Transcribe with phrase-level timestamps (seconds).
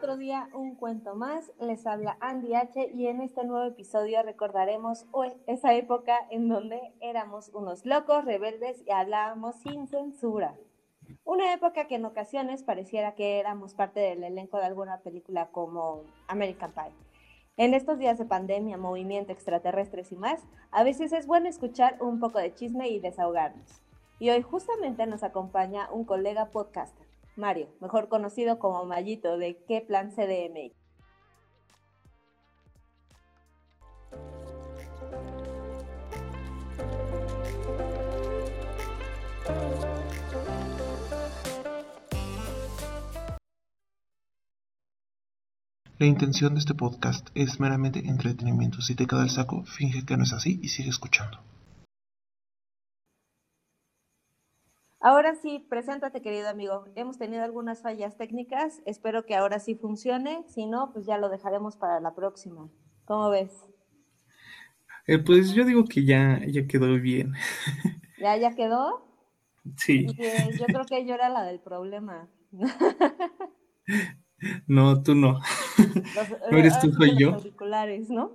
[0.00, 1.52] Otro día, un cuento más.
[1.60, 2.90] Les habla Andy H.
[2.94, 5.04] Y en este nuevo episodio recordaremos
[5.46, 10.56] esa época en donde éramos unos locos, rebeldes y hablábamos sin censura.
[11.22, 16.04] Una época que en ocasiones pareciera que éramos parte del elenco de alguna película como
[16.28, 16.94] American Pie.
[17.58, 22.20] En estos días de pandemia, movimiento, extraterrestres y más, a veces es bueno escuchar un
[22.20, 23.82] poco de chisme y desahogarnos.
[24.18, 29.80] Y hoy justamente nos acompaña un colega podcaster, Mario, mejor conocido como Mayito de ¿Qué
[29.80, 30.80] plan CDMX?
[46.00, 48.80] La intención de este podcast es meramente entretenimiento.
[48.80, 51.40] Si te queda el saco, finge que no es así y sigue escuchando.
[55.00, 56.84] Ahora sí, preséntate querido amigo.
[56.94, 61.30] Hemos tenido algunas fallas técnicas, espero que ahora sí funcione, si no, pues ya lo
[61.30, 62.68] dejaremos para la próxima.
[63.06, 63.50] ¿Cómo ves?
[65.06, 67.32] Eh, pues yo digo que ya, ya quedó bien.
[68.18, 69.06] ¿Ya, ya quedó?
[69.76, 70.06] Sí.
[70.06, 72.28] yo creo que yo era la del problema.
[74.66, 75.38] No, tú no.
[76.50, 77.36] no eres tú, soy yo.
[78.08, 78.32] ¿no?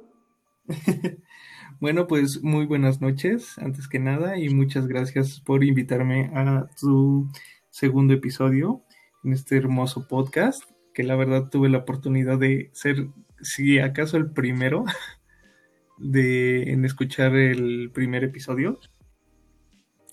[1.80, 7.30] Bueno, pues muy buenas noches, antes que nada, y muchas gracias por invitarme a tu
[7.70, 8.84] segundo episodio
[9.24, 13.10] en este hermoso podcast, que la verdad tuve la oportunidad de ser,
[13.42, 14.86] si acaso, el primero
[15.98, 18.80] de en escuchar el primer episodio.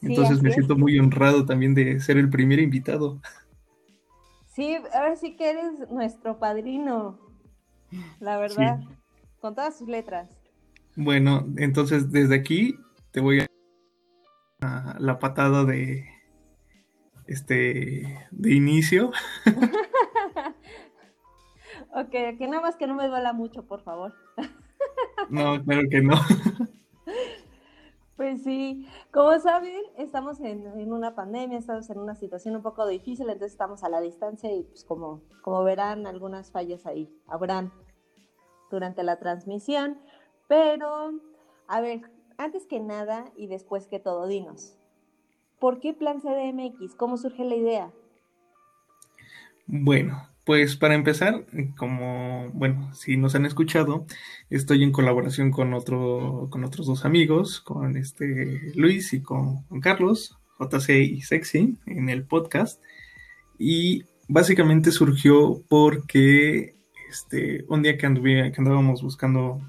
[0.00, 3.20] Entonces me siento muy honrado también de ser el primer invitado.
[4.48, 7.20] Sí, ahora sí que eres nuestro padrino,
[8.18, 8.80] la verdad,
[9.40, 10.41] con todas sus letras.
[10.96, 12.76] Bueno, entonces desde aquí
[13.12, 13.46] te voy a,
[14.98, 16.04] la patada de
[17.26, 19.10] este de inicio.
[21.94, 24.14] ok, que nada más que no me duela mucho, por favor.
[25.30, 26.14] no, claro que no.
[28.14, 33.28] Pues sí, como saben, estamos en, una pandemia, estamos en una situación un poco difícil,
[33.28, 37.72] entonces estamos a la distancia y pues como, como verán, algunas fallas ahí habrán
[38.70, 39.98] durante la transmisión.
[40.52, 41.18] Pero,
[41.66, 42.02] a ver,
[42.36, 44.76] antes que nada y después que todo, dinos,
[45.58, 46.94] ¿por qué Plan CDMX?
[46.94, 47.90] ¿Cómo surge la idea?
[49.66, 51.46] Bueno, pues para empezar,
[51.78, 54.04] como, bueno, si nos han escuchado,
[54.50, 60.36] estoy en colaboración con otro, con otros dos amigos, con este Luis y con, Carlos,
[60.60, 62.78] JC y Sexy, en el podcast.
[63.58, 66.74] Y básicamente surgió porque
[67.08, 69.62] este, un día que, anduve, que andábamos buscando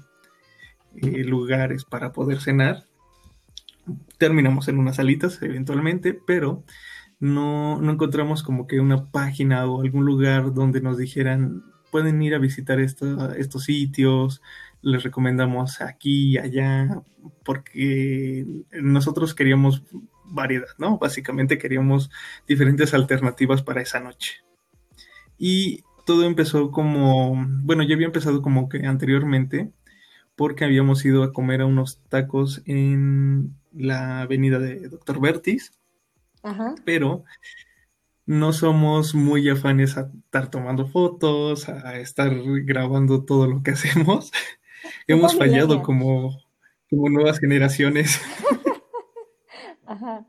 [0.96, 2.84] eh, lugares para poder cenar,
[4.18, 6.64] terminamos en unas salitas eventualmente, pero
[7.20, 12.34] no, no encontramos como que una página o algún lugar donde nos dijeran pueden ir
[12.34, 14.42] a visitar estos sitios,
[14.82, 17.02] les recomendamos aquí y allá,
[17.44, 19.84] porque nosotros queríamos
[20.24, 20.98] variedad, ¿no?
[20.98, 22.10] Básicamente queríamos
[22.48, 24.42] diferentes alternativas para esa noche.
[25.38, 29.70] Y todo empezó como, bueno, ya había empezado como que anteriormente,
[30.36, 35.72] porque habíamos ido a comer a unos tacos en la avenida de Doctor Vertis
[36.84, 37.24] pero
[38.26, 42.32] no somos muy afanes a estar tomando fotos, a estar
[42.64, 44.32] grabando todo lo que hacemos.
[45.06, 46.42] Hemos fallado como,
[46.90, 48.20] como nuevas generaciones.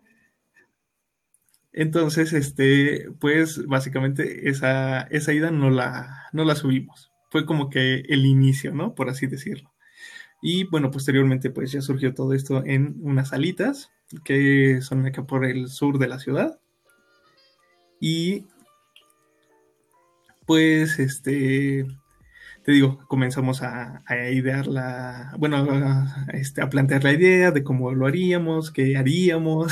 [1.73, 7.11] Entonces, este, pues básicamente esa, esa ida no la, no la subimos.
[7.29, 8.95] Fue como que el inicio, ¿no?
[8.95, 9.74] Por así decirlo.
[10.41, 13.91] Y bueno, posteriormente pues ya surgió todo esto en unas salitas
[14.23, 16.59] que son acá por el sur de la ciudad.
[17.99, 18.45] Y
[20.45, 21.85] pues este
[22.65, 25.67] te digo, comenzamos a, idear la, bueno,
[26.33, 29.71] este, a plantear la idea de cómo lo haríamos, qué haríamos,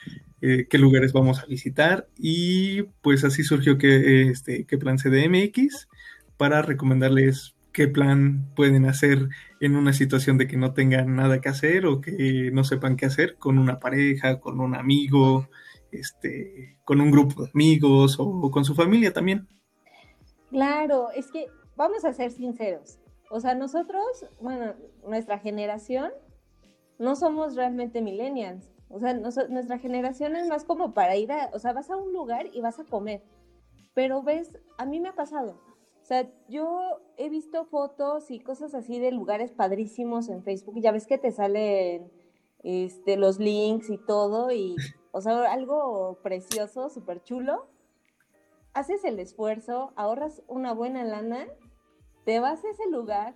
[0.42, 5.88] eh, qué lugares vamos a visitar y pues así surgió que, este, que plan CDMX
[6.36, 9.28] para recomendarles qué plan pueden hacer
[9.60, 13.04] en una situación de que no tengan nada que hacer o que no sepan qué
[13.04, 15.48] hacer con una pareja, con un amigo,
[15.90, 19.48] este, con un grupo de amigos o, con su familia también.
[20.50, 23.00] Claro, es que vamos a ser sinceros.
[23.28, 24.74] O sea, nosotros, bueno,
[25.06, 26.12] nuestra generación,
[27.00, 28.70] no somos realmente millennials.
[28.88, 32.12] O sea, nuestra generación es más como para ir a, o sea, vas a un
[32.12, 33.24] lugar y vas a comer.
[33.94, 35.73] Pero ves, a mí me ha pasado
[36.04, 40.78] o sea, yo he visto fotos y cosas así de lugares padrísimos en Facebook.
[40.78, 42.12] Ya ves que te salen
[42.62, 44.52] este, los links y todo.
[44.52, 44.76] Y,
[45.12, 47.68] o sea, algo precioso, súper chulo.
[48.74, 51.46] haces el esfuerzo, ahorras una buena lana,
[52.26, 53.34] te vas a ese lugar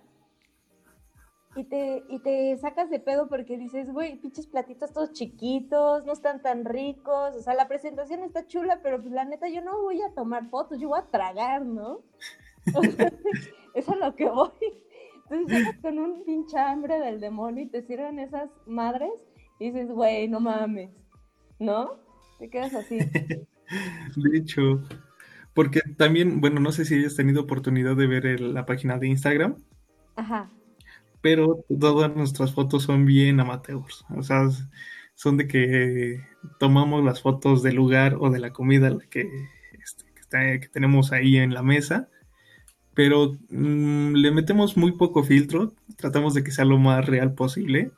[1.55, 6.13] y te, y te sacas de pedo porque dices, güey, pinches platitos todos chiquitos, no
[6.13, 9.81] están tan ricos, o sea, la presentación está chula, pero pues la neta yo no
[9.81, 12.01] voy a tomar fotos, yo voy a tragar, ¿no?
[13.73, 14.49] Eso es lo que voy.
[15.29, 19.11] Entonces llegas con un pinche hambre del demonio y te sirven esas madres
[19.59, 20.89] y dices, güey, no mames,
[21.59, 21.99] ¿no?
[22.39, 22.97] Te quedas así.
[24.15, 24.81] De hecho,
[25.53, 29.57] porque también, bueno, no sé si hayas tenido oportunidad de ver la página de Instagram.
[30.15, 30.49] Ajá.
[31.21, 34.05] Pero todas nuestras fotos son bien amateurs.
[34.15, 34.49] O sea,
[35.13, 36.21] son de que
[36.59, 39.29] tomamos las fotos del lugar o de la comida que,
[39.73, 42.09] este, que tenemos ahí en la mesa
[42.99, 47.91] pero mm, le metemos muy poco filtro, tratamos de que sea lo más real posible.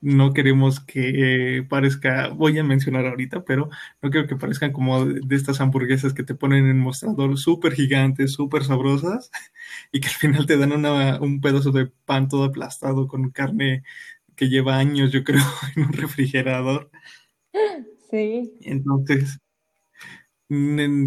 [0.00, 3.68] No queremos que parezca, voy a mencionar ahorita, pero
[4.00, 8.32] no quiero que parezcan como de, estas hamburguesas que te ponen en mostrador súper gigantes,
[8.32, 9.30] súper sabrosas,
[9.92, 10.72] y que al final te dan
[11.20, 13.82] un pedazo de pan todo aplastado con carne
[14.34, 15.44] que lleva años, yo creo,
[15.76, 16.90] en un refrigerador.
[18.10, 18.54] Sí.
[18.62, 19.40] Entonces,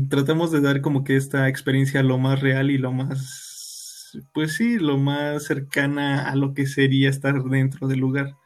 [0.10, 4.78] tratamos de dar como que esta experiencia lo más real y lo más, pues sí,
[4.78, 8.38] lo más cercana a lo que sería estar dentro del lugar.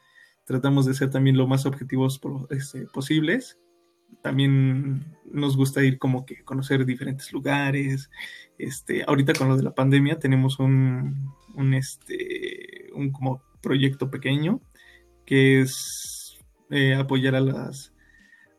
[0.45, 2.21] Tratamos de ser también lo más objetivos
[2.51, 3.59] este, posibles.
[4.21, 8.09] También nos gusta ir como que conocer diferentes lugares.
[8.57, 14.61] Este, ahorita con lo de la pandemia tenemos un, un este, un como proyecto pequeño
[15.25, 16.37] que es
[16.69, 17.94] eh, apoyar a las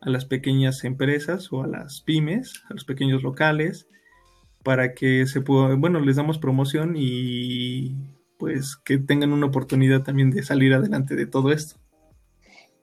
[0.01, 3.87] a las pequeñas empresas o a las pymes, a los pequeños locales,
[4.63, 7.95] para que se pueda, bueno, les damos promoción y
[8.37, 11.79] pues que tengan una oportunidad también de salir adelante de todo esto.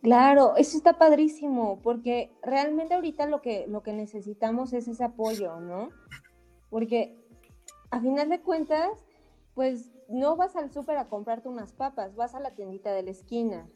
[0.02, 5.60] Claro, eso está padrísimo, porque realmente ahorita lo que, lo que necesitamos es ese apoyo,
[5.60, 5.88] ¿no?
[6.68, 7.16] Porque
[7.90, 8.90] a final de cuentas,
[9.54, 13.12] pues no vas al súper a comprarte unas papas, vas a la tiendita de la
[13.12, 13.66] esquina.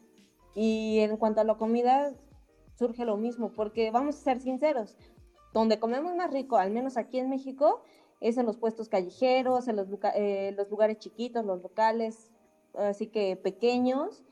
[0.53, 2.13] Y en cuanto a la comida,
[2.79, 4.95] surge lo mismo, porque vamos a ser sinceros,
[5.53, 7.83] donde comemos más rico, al menos aquí en México,
[8.21, 12.31] es en los puestos callejeros, en los, eh, lugares chiquitos, los locales,
[12.73, 14.23] así que pequeños,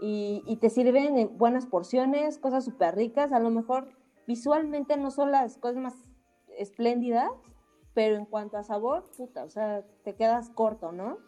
[0.00, 3.88] y, te sirven en buenas porciones, cosas súper ricas, a lo mejor
[4.26, 5.94] visualmente no son las cosas más
[6.58, 7.30] espléndidas,
[7.94, 11.18] pero en cuanto a sabor, puta, o sea, te quedas corto, ¿no?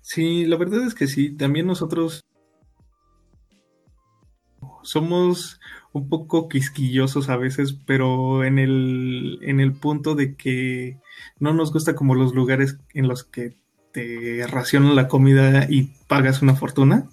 [0.00, 2.22] Sí, la verdad es que sí, también nosotros
[4.82, 5.60] somos
[5.92, 10.98] un poco quisquillosos a veces, pero en el, en el punto de que
[11.38, 13.56] no nos gusta como los lugares en los que
[13.92, 17.08] te racionan la comida y pagas una fortuna.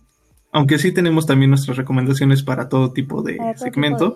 [0.52, 4.16] Aunque sí tenemos también nuestras recomendaciones para todo tipo de segmento.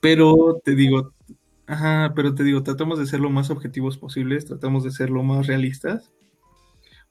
[0.00, 1.12] pero te digo,
[1.66, 5.22] ajá, pero te digo, tratamos de ser lo más objetivos posibles, tratamos de ser lo
[5.22, 6.10] más realistas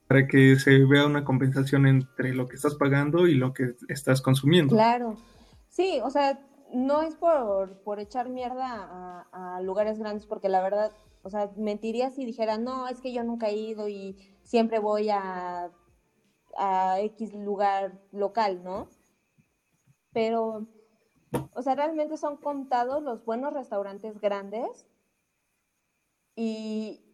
[0.07, 4.21] para que se vea una compensación entre lo que estás pagando y lo que estás
[4.21, 4.74] consumiendo.
[4.74, 5.18] Claro,
[5.68, 6.39] sí, o sea,
[6.74, 10.92] no es por, por echar mierda a, lugares grandes, porque la verdad,
[11.24, 15.09] o sea, mentiría si dijera, no, es que yo nunca he ido y siempre voy
[15.09, 15.71] a,
[16.57, 18.87] a X lugar local, ¿no?
[20.14, 20.68] Pero,
[21.54, 24.87] o sea, realmente son contados los buenos restaurantes grandes
[26.35, 27.06] y,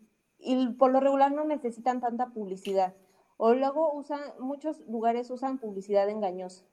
[0.44, 2.94] y por lo regular no necesitan tanta publicidad.
[3.38, 6.66] O luego usan, muchos lugares usan publicidad engañosa.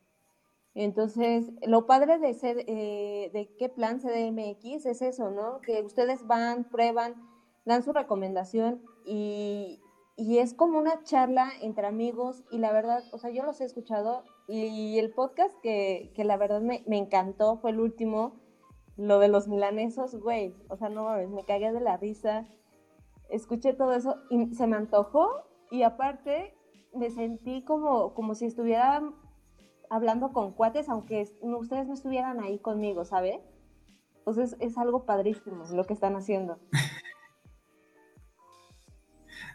[0.74, 5.60] Entonces, lo padre de, ser, eh, de qué plan CDMX es eso, ¿no?
[5.62, 7.14] Que ustedes van, prueban,
[7.64, 9.80] dan su recomendación y,
[10.16, 13.64] y es como una charla entre amigos y la verdad, o sea, yo los he
[13.64, 18.40] escuchado y el podcast que, que la verdad me, me, encantó fue el último,
[18.96, 22.48] lo de los milanesos, güey, o sea, no mames, me cagué de la risa
[23.30, 25.28] escuché todo eso y se me antojó
[25.70, 26.54] y aparte
[26.94, 29.02] me sentí como, como si estuviera
[29.90, 33.40] hablando con cuates, aunque ustedes no estuvieran ahí conmigo, ¿sabe?
[34.18, 36.58] Entonces es algo padrísimo lo que están haciendo.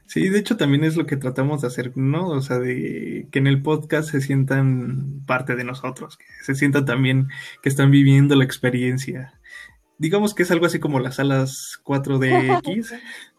[0.07, 2.27] Sí, de hecho también es lo que tratamos de hacer, ¿no?
[2.27, 6.85] O sea, de que en el podcast se sientan parte de nosotros, que se sientan
[6.85, 7.27] también
[7.63, 9.33] que están viviendo la experiencia.
[9.97, 12.99] Digamos que es algo así como las salas 4DX,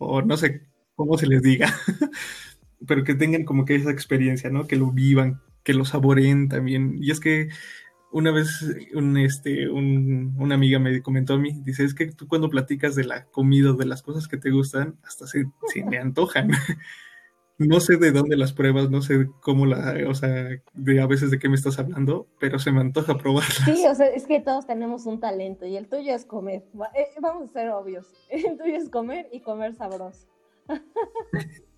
[0.00, 0.62] o no sé
[0.96, 1.72] cómo se les diga,
[2.86, 4.66] pero que tengan como que esa experiencia, ¿no?
[4.66, 6.96] Que lo vivan, que lo saboreen también.
[7.00, 7.48] Y es que
[8.10, 8.64] una vez
[8.94, 12.94] un, este, un, una amiga me comentó a mí, dice, es que tú cuando platicas
[12.96, 15.44] de la comida, de las cosas que te gustan, hasta se,
[15.88, 16.50] me antojan.
[17.60, 21.30] no sé de dónde las pruebas, no sé cómo la, o sea, de a veces
[21.30, 23.62] de qué me estás hablando, pero se me antoja probarlas.
[23.64, 26.64] Sí, o sea, es que todos tenemos un talento y el tuyo es comer.
[26.94, 28.06] Eh, vamos a ser obvios.
[28.30, 30.26] El tuyo es comer y comer sabroso.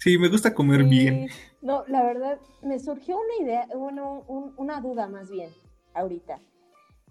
[0.00, 1.28] Sí, me gusta comer bien.
[1.60, 4.24] No, la verdad, me surgió una idea, bueno,
[4.56, 5.50] una duda más bien,
[5.92, 6.38] ahorita.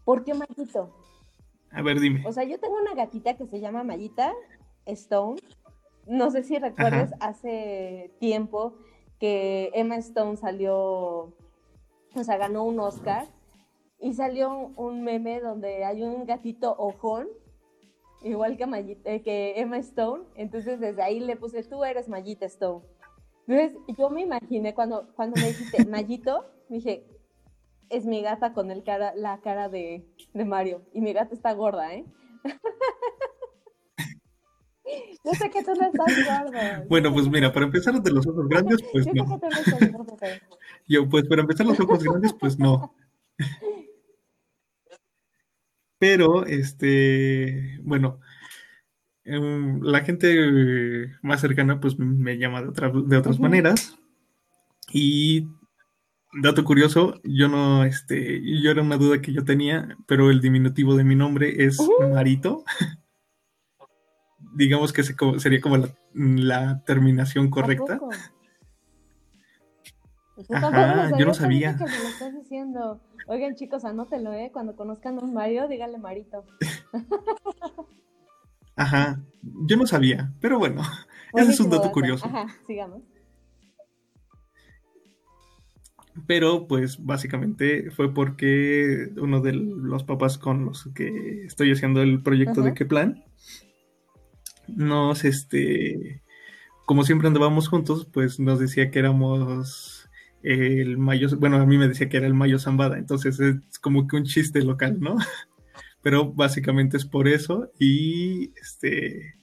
[0.06, 0.96] ¿Por qué Mayito?
[1.72, 2.24] A ver, dime.
[2.26, 4.34] O sea, yo tengo una gatita que se llama Mayita
[4.86, 5.42] Stone.
[6.08, 8.76] No sé si recuerdas hace tiempo
[9.20, 11.34] que Emma Stone salió,
[12.16, 13.28] o sea, ganó un Oscar
[14.00, 17.28] y salió un meme donde hay un gatito ojón,
[18.22, 20.24] igual que, eh, que Emma Stone.
[20.36, 22.86] Entonces, desde ahí le puse, tú eres Mayita Stone.
[23.48, 27.06] Entonces, yo me imaginé cuando, cuando me dijiste Mayito, dije,
[27.90, 30.84] es mi gata con el cara, la cara de, de Mario.
[30.94, 32.06] Y mi gata está gorda, ¿eh?
[35.24, 36.86] Yo sé que tú no estás gordo.
[36.88, 39.28] Bueno, pues mira, para empezar de los ojos grandes, pues Yo no.
[39.28, 40.18] Sé que tú no estás gordo,
[40.88, 42.96] Yo, pues para empezar los ojos grandes, pues no.
[46.00, 48.20] Pero, este, bueno,
[49.24, 52.72] em, la gente más cercana, pues me llama de,
[53.08, 53.98] de otras maneras.
[54.94, 55.48] Y
[56.42, 60.96] dato curioso, yo no, este, yo era una duda que yo tenía, pero el diminutivo
[60.96, 61.78] de mi nombre es
[62.14, 62.64] Marito.
[64.58, 65.78] Digamos que sería como
[66.16, 68.00] la, terminación correcta.
[70.52, 71.78] Ajá, yo no sabía.
[71.78, 73.00] Que me lo estás diciendo.
[73.28, 74.50] Oigan, chicos, anótelo, ¿eh?
[74.52, 76.44] Cuando conozcan a un Mario, díganle Marito.
[78.76, 80.82] Ajá, yo no sabía, pero bueno,
[81.34, 82.26] ese es un dato curioso.
[82.26, 83.04] Ajá, sigamos.
[86.26, 92.24] pero pues básicamente fue porque uno de los papás con los que estoy haciendo el
[92.24, 93.24] proyecto de qué plan
[94.68, 96.22] nos este
[96.86, 100.10] como siempre andábamos juntos pues nos decía que éramos
[100.44, 104.08] el mayo bueno a mí me decía que era el mayo zambada entonces es como
[104.08, 105.16] que un chiste local no
[106.02, 109.36] pero básicamente es por eso y este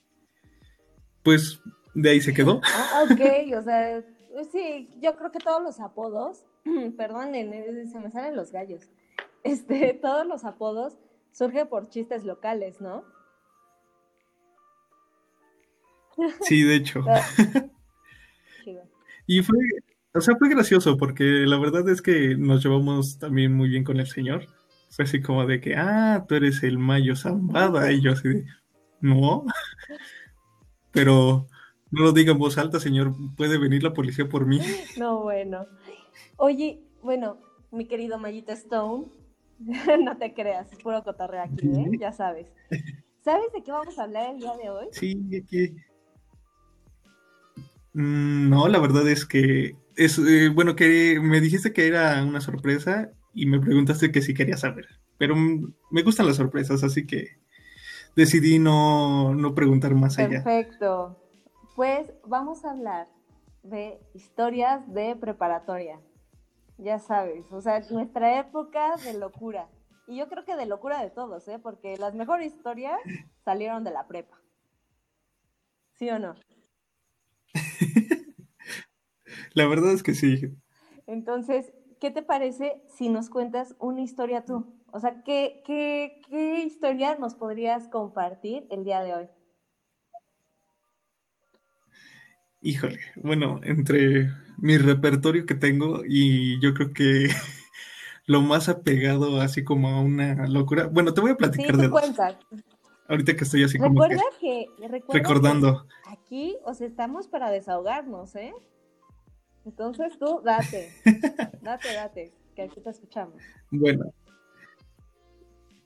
[1.22, 1.60] pues
[1.94, 4.02] de ahí se quedó ah, ok o sea
[4.52, 6.44] sí yo creo que todos los apodos
[6.96, 8.88] perdonen, se me salen los gallos.
[9.42, 10.98] Este, todos los apodos
[11.32, 13.04] surgen por chistes locales, ¿no?
[16.42, 17.04] Sí, de hecho.
[19.26, 19.58] y fue,
[20.14, 23.98] o sea, fue gracioso porque la verdad es que nos llevamos también muy bien con
[23.98, 24.46] el señor.
[24.90, 27.90] Fue así como de que, ah, tú eres el Mayo Zambada.
[27.90, 28.44] Y yo así de,
[29.00, 29.44] no.
[30.92, 31.48] Pero
[31.90, 33.12] no lo diga en voz alta, señor.
[33.36, 34.60] Puede venir la policía por mí.
[34.98, 35.66] No, bueno.
[36.36, 37.38] Oye, bueno,
[37.72, 39.06] mi querido Mayita Stone,
[39.58, 41.90] no te creas, es puro cotorreo aquí, ¿eh?
[41.98, 42.52] Ya sabes.
[43.24, 44.86] ¿Sabes de qué vamos a hablar el día de hoy?
[44.92, 45.70] Sí, aquí.
[45.70, 45.93] Mm,
[47.94, 53.10] no, la verdad es que es eh, bueno que me dijiste que era una sorpresa
[53.32, 54.86] y me preguntaste que si quería saber,
[55.16, 57.38] pero me gustan las sorpresas, así que
[58.14, 60.44] decidí no, no preguntar más allá.
[60.44, 61.18] Perfecto.
[61.74, 63.08] Pues vamos a hablar
[63.62, 65.98] de historias de preparatoria
[66.78, 69.68] ya sabes, o sea, nuestra época de locura.
[70.06, 71.58] Y yo creo que de locura de todos, ¿eh?
[71.58, 72.98] Porque las mejores historias
[73.44, 74.38] salieron de la prepa.
[75.94, 76.34] ¿Sí o no?
[79.54, 80.54] la verdad es que sí.
[81.06, 84.66] Entonces, ¿qué te parece si nos cuentas una historia tú?
[84.92, 89.28] O sea, ¿qué, qué, qué historia nos podrías compartir el día de hoy?
[92.62, 97.28] Híjole, bueno, entre mi repertorio que tengo y yo creo que
[98.26, 100.86] lo más apegado así como a una locura.
[100.86, 102.00] Bueno, te voy a platicar de dos.
[103.08, 104.66] Ahorita que estoy así como recuerda que,
[105.10, 105.86] recordando.
[106.06, 108.54] aquí os estamos para desahogarnos, ¿eh?
[109.66, 110.90] Entonces tú date,
[111.62, 113.42] date, date, que aquí te escuchamos.
[113.70, 114.12] Bueno.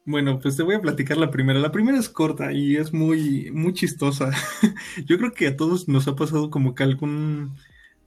[0.05, 1.59] Bueno, pues te voy a platicar la primera.
[1.59, 4.31] La primera es corta y es muy, muy chistosa.
[5.05, 7.57] Yo creo que a todos nos ha pasado como que algún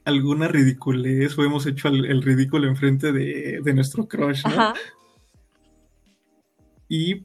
[0.04, 4.74] alguna ridiculez o hemos hecho el, ridículo enfrente de, de nuestro crush, ¿no?
[6.94, 7.24] Y,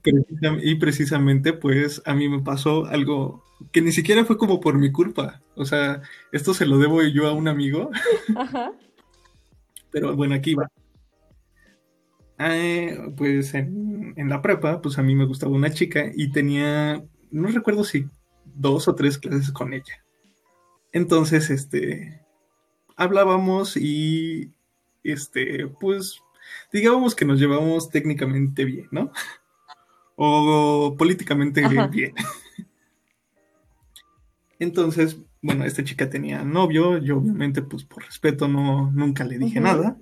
[0.62, 3.42] y precisamente, pues, a mí me pasó algo
[3.72, 5.42] que ni siquiera fue como por mi culpa.
[5.56, 7.90] O sea, esto se lo debo yo a un amigo.
[8.36, 8.70] Ajá.
[9.90, 10.70] Pero bueno, aquí va.
[12.38, 17.02] Eh, pues en, en, la prepa, pues a mí me gustaba una chica y tenía,
[17.32, 18.06] no recuerdo si
[18.44, 20.04] dos o tres clases con ella.
[20.92, 22.22] Entonces, este,
[22.94, 24.52] hablábamos y,
[25.02, 26.20] este, pues,
[26.72, 29.10] digamos que nos llevamos técnicamente bien, ¿no?
[30.16, 32.14] O políticamente bien.
[34.58, 39.60] Entonces, bueno, esta chica tenía novio, yo obviamente, pues por respeto, no, nunca le dije
[39.60, 39.98] nada.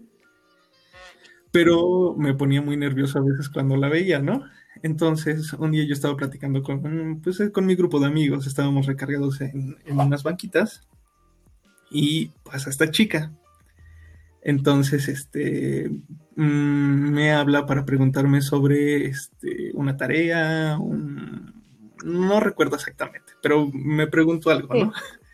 [1.51, 4.45] Pero me ponía muy nervioso a veces cuando la veía, ¿no?
[4.83, 9.41] Entonces, un día yo estaba platicando con, pues, con mi grupo de amigos, estábamos recargados
[9.41, 10.83] en, unas banquitas
[11.91, 13.33] y pasa esta chica.
[14.45, 15.91] Entonces, este,
[16.37, 20.79] mm, me habla para preguntarme sobre este, una tarea,
[22.05, 24.93] no recuerdo exactamente, pero me preguntó algo, ¿no?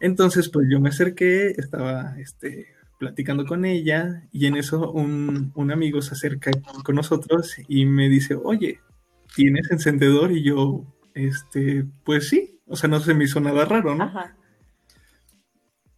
[0.00, 2.66] Entonces, pues yo me acerqué, estaba este,
[2.98, 6.50] platicando con ella y en eso un, amigo se acerca
[6.84, 8.80] con nosotros y me dice, oye,
[9.34, 10.32] ¿tienes encendedor?
[10.32, 14.12] Y yo, este, pues sí, o sea, no se me hizo nada raro, ¿no?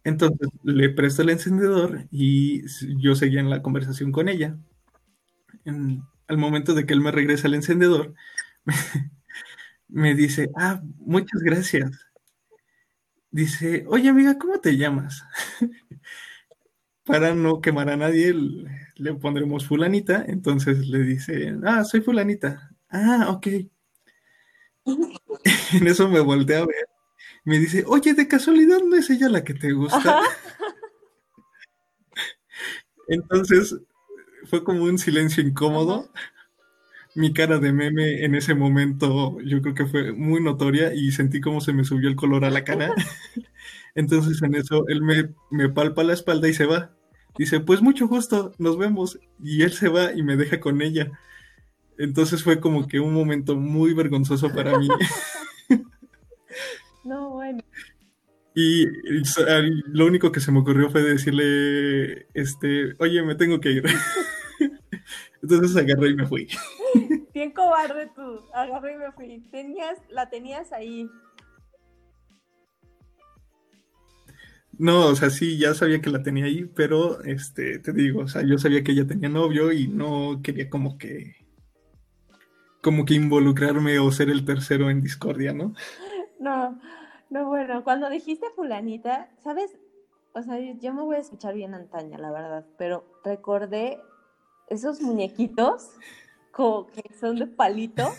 [0.05, 2.63] Entonces le presto el encendedor y
[3.01, 4.57] yo seguía en la conversación con ella.
[6.27, 8.13] al momento de que él me regresa el encendedor,
[9.89, 12.05] me dice, ah, muchas gracias
[13.35, 15.25] dice, oye amiga, ¿cómo te llamas?
[17.03, 18.33] Para no quemar a nadie,
[18.95, 20.23] le pondremos fulanita.
[20.25, 22.71] Entonces le dice, ah, soy fulanita.
[22.89, 23.47] Ah, ok.
[25.73, 26.94] en eso me volteé a ver.
[27.45, 30.21] Me dice, oye, de casualidad no es ella la que te gusta.
[33.07, 33.77] Entonces
[34.45, 36.09] fue como un silencio incómodo
[37.15, 41.39] mi cara de meme en ese momento yo creo que fue muy notoria y sentí
[41.39, 42.93] como se me subió el color a la cara.
[43.95, 46.93] Entonces en eso él me, me, palpa la espalda y se va.
[47.37, 49.17] Dice, pues mucho gusto, nos vemos.
[49.41, 51.11] Y él se va y me deja con ella.
[51.97, 54.89] Entonces fue como que un momento muy vergonzoso para mí.
[57.05, 57.63] No, bueno.
[58.55, 58.87] Y
[59.87, 63.83] lo único que se me ocurrió fue decirle, este, oye, me tengo que ir.
[65.41, 66.47] Entonces agarré y me fui.
[67.33, 68.39] Bien cobarde tú.
[68.53, 69.39] Agarré y me fui.
[69.51, 71.07] Tenías, la tenías ahí.
[74.77, 78.27] No, o sea, sí, ya sabía que la tenía ahí, pero este, te digo, o
[78.27, 81.35] sea, yo sabía que ella tenía novio y no quería como que
[82.81, 85.73] como que involucrarme o ser el tercero en discordia, ¿no?
[86.39, 86.79] No,
[87.29, 89.77] no, bueno, cuando dijiste fulanita, ¿sabes?
[90.33, 93.99] O sea, yo me voy a escuchar bien antaña, la verdad, pero recordé
[94.67, 95.91] esos muñequitos
[96.51, 98.09] como que son de palito.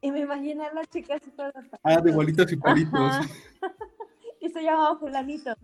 [0.00, 3.14] y me imaginé a las chicas todas Ah, de bolitas y palitos.
[4.40, 5.54] y se llamaba fulanito.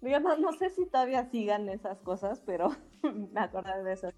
[0.00, 2.74] Digamos, no sé si todavía sigan esas cosas, pero
[3.32, 4.08] me acordé de eso.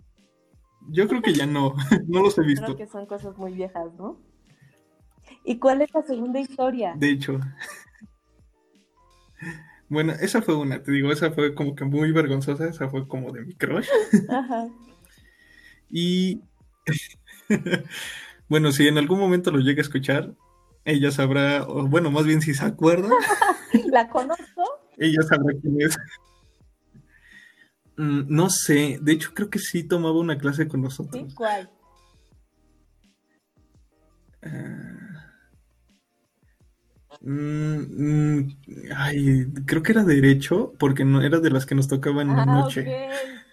[0.89, 1.75] Yo creo que ya no,
[2.09, 2.65] no los he visto.
[2.65, 4.19] Creo que son cosas muy viejas, ¿no?
[5.47, 6.95] ¿Y cuál es la segunda historia?
[6.99, 7.39] De hecho.
[9.89, 13.31] Bueno, esa fue una, te digo, esa fue como que muy vergonzosa, esa fue como
[13.31, 13.87] de mi crush.
[14.29, 14.67] Ajá.
[15.89, 16.41] Y
[18.49, 20.35] bueno, si en algún momento lo llega a escuchar,
[20.85, 23.09] ella sabrá, o bueno, más bien si se acuerda.
[23.93, 24.65] ¿La conozco?
[24.99, 25.97] Ella sabrá quién es.
[27.97, 31.33] Mm, no sé, de hecho creo que sí tomaba una clase con nosotros.
[31.37, 31.71] ¿Cuál?
[34.43, 35.06] Ah.
[37.21, 38.57] Mm, mm,
[38.97, 42.43] ay, creo que era derecho, porque no era de las que nos tocaban en la
[42.43, 43.09] ah, noche.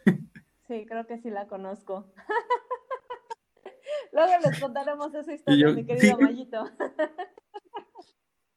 [0.67, 2.11] Sí, creo que sí la conozco.
[4.13, 6.63] Luego les contaremos esa historia, mi querido Mayito.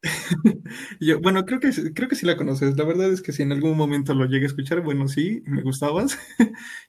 [1.00, 2.76] yo, bueno, creo que, creo que sí la conoces.
[2.76, 5.62] La verdad es que si en algún momento lo llegué a escuchar, bueno, sí, me
[5.62, 6.18] gustabas.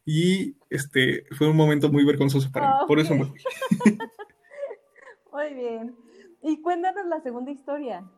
[0.06, 2.74] y este fue un momento muy vergonzoso para mí.
[2.88, 3.40] Por eso me fui.
[5.32, 6.07] muy bien.
[6.48, 8.10] Y cuéntanos la segunda historia.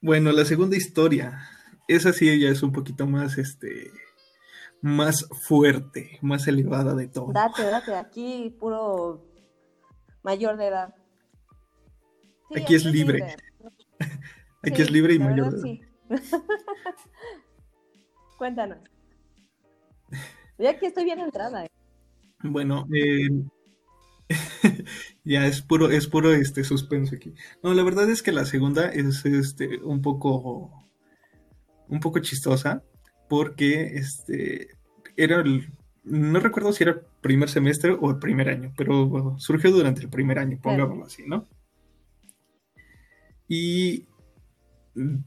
[0.00, 1.46] Bueno, la segunda historia.
[1.88, 3.90] Esa sí ella es un poquito más, este,
[4.80, 7.32] más fuerte, más elevada de todo.
[7.34, 9.26] Date, date, aquí puro
[10.22, 10.94] mayor de edad.
[12.56, 13.36] aquí, es libre.
[14.62, 15.70] aquí es libre y mayor de
[16.08, 16.22] edad.
[18.38, 18.78] Cuéntanos.
[20.56, 21.66] Ya aquí estoy bien entrada.
[21.66, 21.70] ¿eh?
[22.42, 23.28] Bueno, eh,
[25.24, 27.34] ya es puro, es puro este suspenso aquí.
[27.62, 30.72] No, la verdad es que la segunda es este un poco
[31.88, 32.84] un poco chistosa
[33.28, 34.68] porque este
[35.16, 35.72] era el,
[36.04, 40.38] no recuerdo si era primer semestre o el primer año, pero surgió durante el primer
[40.38, 41.46] año, pongámoslo así, ¿no?
[43.48, 44.06] Y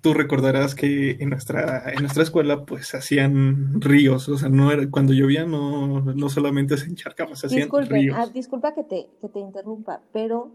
[0.02, 4.90] tú recordarás que en nuestra, en nuestra escuela pues hacían ríos, o sea, no era,
[4.90, 8.18] cuando llovía no, no solamente se encharcaba, se hacían ríos.
[8.20, 10.52] Ah, disculpa que te, que te interrumpa, pero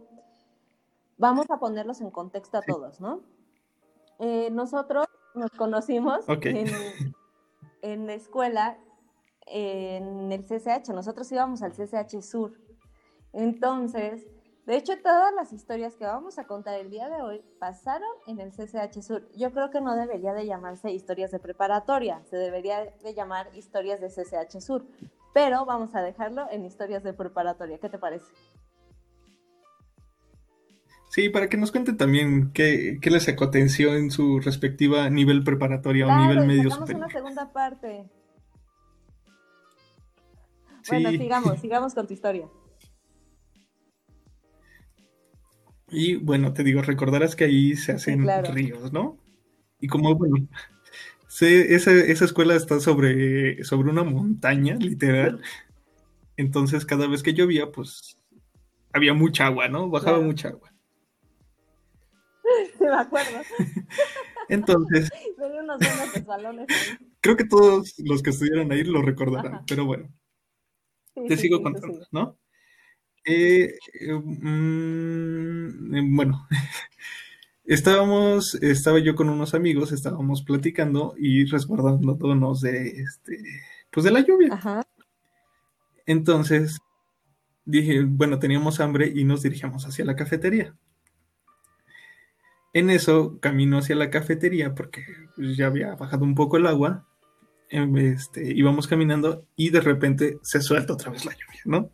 [1.16, 3.22] vamos a ponerlos en contexto a todos, ¿no?
[4.18, 6.66] Eh, nosotros nos conocimos en,
[7.82, 8.78] en la escuela,
[9.46, 12.52] en el CCH, nosotros íbamos al CCH Sur.
[13.32, 14.26] Entonces,
[14.68, 18.38] De hecho, todas las historias que vamos a contar el día de hoy pasaron en
[18.38, 19.26] el CCH Sur.
[19.34, 23.98] Yo creo que no debería de llamarse historias de preparatoria, se debería de llamar historias
[23.98, 24.84] de CCH Sur,
[25.32, 27.78] pero vamos a dejarlo en historias de preparatoria.
[27.78, 28.26] ¿Qué te parece?
[31.08, 36.06] Sí, para que nos cuente también qué, qué les aconteció en su respectiva nivel preparatoria
[36.06, 37.06] o nivel medio superior.
[37.06, 38.10] una segunda parte.
[40.90, 42.46] Bueno, sigamos, sigamos con tu historia.
[45.90, 49.18] Y bueno, te digo, recordarás que ahí se hacen ríos, ¿no?
[49.80, 50.48] Y como, bueno,
[51.40, 55.40] esa, esa, escuela está sobre, sobre una montaña, literal.
[56.36, 58.18] Entonces, cada vez que llovía, pues
[58.92, 59.88] había mucha agua, ¿no?
[59.88, 60.72] Bajaba mucha agua.
[62.78, 63.42] Sí, me acuerdo.
[64.48, 65.10] Entonces.
[65.38, 66.66] unos balones
[67.20, 70.08] Creo que todos los que estuvieron ahí lo recordarán, pero bueno.
[71.14, 72.38] te sigo contando, ¿no?
[73.24, 73.74] Eh,
[74.40, 76.48] mm, bueno,
[77.64, 83.38] estábamos, estaba yo con unos amigos, estábamos platicando y resguardándonos de este,
[83.90, 84.58] pues de la lluvia.
[86.06, 86.78] Entonces
[87.64, 90.74] dije, bueno, teníamos hambre y nos dirigíamos hacia la cafetería.
[92.72, 95.04] En eso camino hacia la cafetería porque
[95.36, 97.06] pues, ya había bajado un poco el agua.
[97.70, 101.90] Em, este, íbamos caminando y de repente se suelta otra vez la lluvia, ¿no?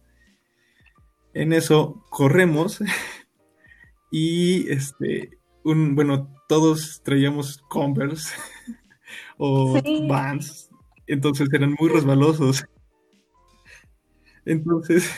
[1.35, 2.81] En eso corremos
[4.11, 5.31] y este,
[5.65, 8.35] un, bueno, todos traíamos Converse
[9.39, 10.71] o Vans,
[11.07, 12.65] entonces eran muy resbalosos.
[14.47, 15.11] Entonces,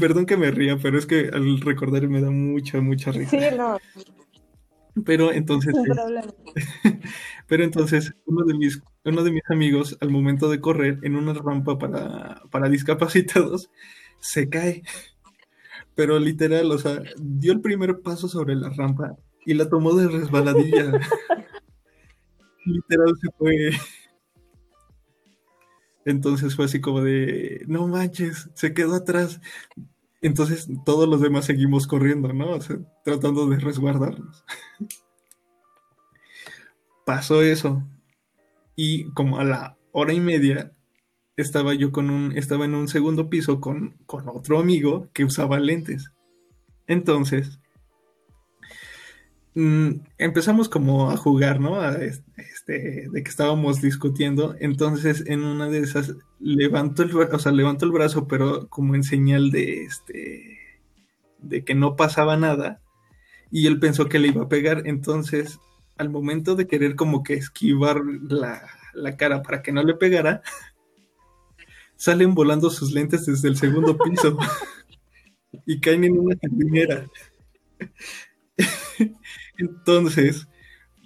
[0.00, 3.30] perdón que me ría, pero es que al recordar me da mucha, mucha risa.
[3.30, 3.76] Sí, no.
[5.04, 5.74] Pero entonces,
[7.46, 11.32] pero entonces uno de mis uno de mis amigos al momento de correr en una
[11.34, 13.70] rampa para, para discapacitados
[14.20, 14.82] se cae.
[15.94, 20.08] Pero literal, o sea, dio el primer paso sobre la rampa y la tomó de
[20.08, 20.92] resbaladilla.
[22.64, 23.70] literal se fue.
[26.04, 29.40] Entonces fue así como de, no manches, se quedó atrás.
[30.22, 32.50] Entonces todos los demás seguimos corriendo, ¿no?
[32.50, 34.44] O sea, tratando de resguardarnos.
[37.06, 37.82] Pasó eso.
[38.76, 40.72] Y como a la hora y media
[41.40, 45.58] estaba yo con un, estaba en un segundo piso con, con otro amigo que usaba
[45.60, 46.12] lentes.
[46.86, 47.60] Entonces,
[49.54, 51.80] mm, empezamos como a jugar, ¿no?
[51.92, 54.54] este, de que estábamos discutiendo.
[54.60, 59.50] Entonces, en una de esas, levanto el, o sea, el brazo, pero como en señal
[59.50, 60.58] de, este,
[61.38, 62.80] de que no pasaba nada.
[63.50, 64.82] Y él pensó que le iba a pegar.
[64.86, 65.58] Entonces,
[65.96, 68.62] al momento de querer como que esquivar la,
[68.94, 70.42] la cara para que no le pegara,
[72.00, 74.38] salen volando sus lentes desde el segundo piso
[75.66, 77.06] y caen en una jardinera.
[79.58, 80.48] Entonces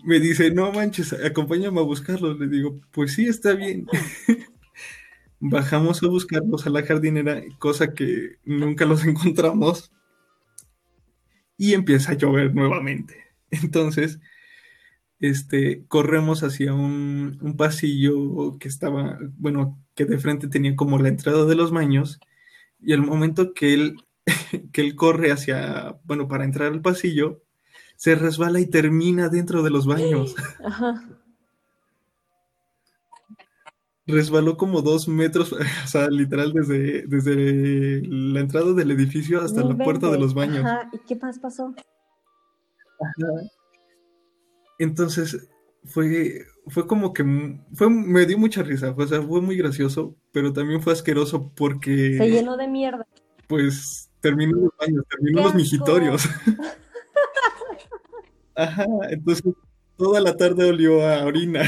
[0.05, 2.39] me dice, no manches, acompáñame a buscarlos.
[2.39, 3.89] Le digo, pues sí, está bien.
[5.41, 9.91] Bajamos a buscarlos a la jardinera, cosa que nunca los encontramos.
[11.57, 13.17] Y empieza a llover nuevamente.
[13.51, 14.21] Entonces,
[15.19, 21.09] este, corremos hacia un, un pasillo que estaba, bueno, que de frente tenía como la
[21.09, 22.21] entrada de los baños,
[22.81, 23.97] y al momento que él,
[24.73, 27.43] que él corre hacia, bueno, para entrar al pasillo,
[27.97, 30.35] se resbala y termina dentro de los baños.
[34.07, 35.53] Resbaló como dos metros,
[35.85, 40.71] o sea, literal desde, desde la entrada del edificio hasta la puerta de los baños.
[40.93, 41.75] ¿Y qué más pasó?
[44.79, 45.49] Entonces,
[45.85, 47.25] fue, fue como que
[47.75, 52.17] fue, me dio mucha risa, o sea, fue muy gracioso, pero también fue asqueroso porque...
[52.17, 53.07] Se llenó de mierda.
[53.49, 56.25] Pues terminó los baños, terminó los mijitorios.
[58.55, 59.53] Ajá, entonces
[59.97, 61.63] toda la tarde olió a orina.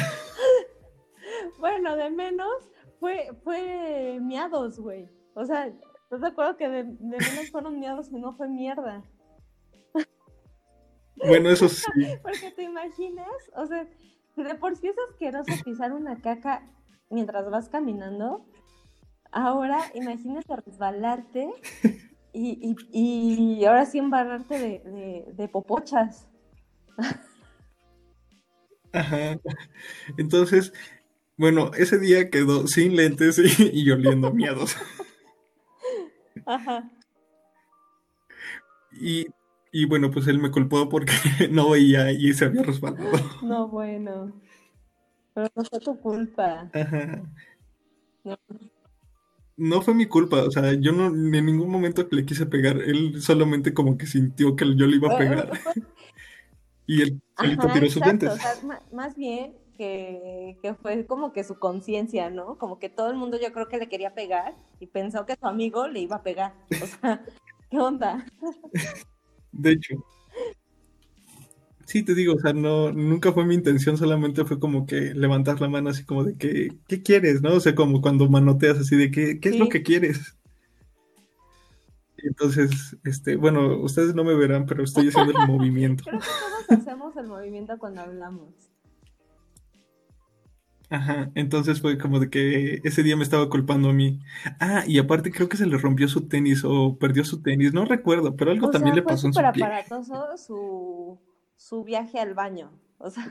[1.59, 5.09] Bueno, de menos fue, fue miados, güey.
[5.35, 5.72] O sea,
[6.04, 9.02] ¿estás de acuerdo que de, de menos fueron miados y no fue mierda?
[11.16, 11.85] Bueno, eso sí.
[12.22, 13.88] Porque te imaginas, o sea,
[14.42, 16.62] de por sí es asqueroso pisar una caca
[17.11, 18.46] mientras vas caminando.
[19.33, 21.51] Ahora imagínate resbalarte
[22.33, 26.29] y, y, ahora sí embarrarte de, de, popochas.
[28.92, 29.38] Ajá.
[30.16, 30.72] Entonces,
[31.37, 34.77] bueno, ese día quedó sin lentes y, y oliendo miedos.
[36.46, 36.90] Ajá.
[38.92, 39.27] Y
[39.78, 41.12] y bueno, pues él me culpó porque
[41.50, 43.10] no veía y se había resbalado.
[43.42, 44.32] No, bueno.
[45.34, 46.70] Pero no fue tu culpa.
[49.58, 53.20] no fue mi culpa, o sea, yo no en ningún momento le quise pegar, él
[53.20, 55.50] solamente como que sintió que yo le iba a pegar.
[56.86, 58.32] y él solito tiró sus lentes.
[58.94, 62.56] más bien que, que, fue como que su conciencia, ¿no?
[62.56, 65.46] Como que todo el mundo yo creo que le quería pegar y pensó que su
[65.46, 66.54] amigo le iba a pegar.
[66.82, 67.22] O sea,
[67.68, 68.24] ¿qué onda?
[69.58, 70.04] De hecho.
[71.86, 75.60] Sí, te digo, o sea, no, nunca fue mi intención, solamente fue como que levantar
[75.60, 77.42] la mano así como de que, ¿qué quieres?
[77.42, 77.54] ¿No?
[77.54, 80.36] O sea, como cuando manoteas así de que, ¿qué es lo que quieres?
[82.18, 86.02] Entonces, este, bueno, ustedes no me verán, pero estoy haciendo el movimiento.
[86.04, 88.48] Creo que todos hacemos el movimiento cuando hablamos.
[90.88, 94.20] Ajá, entonces fue como de que ese día me estaba culpando a mí.
[94.61, 97.85] Ah, y aparte creo que se le rompió su tenis o perdió su tenis, no
[97.85, 99.64] recuerdo, pero algo también le pasó en su pie.
[99.64, 101.18] aparatoso su
[101.57, 102.70] su viaje al baño.
[102.99, 103.25] O sea.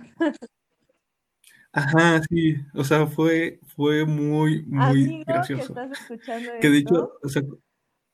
[1.72, 5.74] Ajá, sí, o sea, fue, fue muy, muy gracioso.
[5.74, 7.42] Que estás escuchando que de hecho, o sea,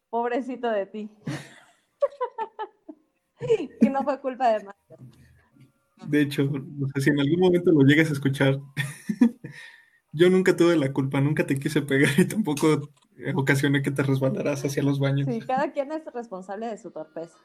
[0.09, 1.09] pobrecito de ti.
[3.79, 4.97] que no fue culpa de Mario.
[6.07, 8.59] De hecho, no sé si en algún momento lo llegas a escuchar.
[10.13, 12.89] Yo nunca tuve la culpa, nunca te quise pegar y tampoco
[13.35, 15.27] ocasioné que te resbalarás hacia los baños.
[15.27, 17.37] Sí, cada quien es responsable de su torpeza.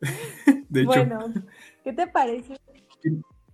[0.68, 1.30] Bueno,
[1.84, 2.56] ¿qué te parece?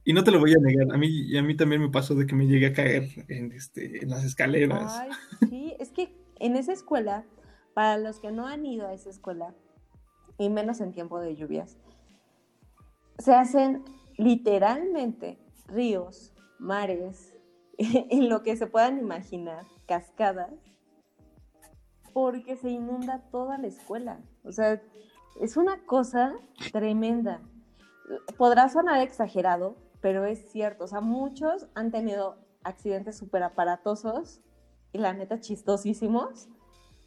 [0.05, 2.27] Y, no te lo voy a negar, a mí, a mí también me pasó de
[2.27, 4.99] que me llegué a caer en, este, en las escaleras.
[5.01, 5.11] Ay,
[5.51, 7.25] sí, es que en esa escuela,
[7.75, 9.53] para los que no han ido a esa escuela,
[10.39, 11.77] y menos en tiempo de lluvias,
[13.19, 13.83] se hacen
[14.17, 17.35] literalmente ríos, mares,
[17.79, 20.53] en lo que se puedan imaginar, cascadas,
[22.13, 24.21] porque se inunda toda la escuela.
[24.45, 24.83] O sea,
[25.41, 26.35] es una cosa
[26.73, 27.41] tremenda.
[28.37, 30.85] Podrá sonar exagerado, pero es cierto.
[30.85, 34.41] O sea, muchos han tenido accidentes súper aparatosos
[34.93, 36.49] y la neta chistosísimos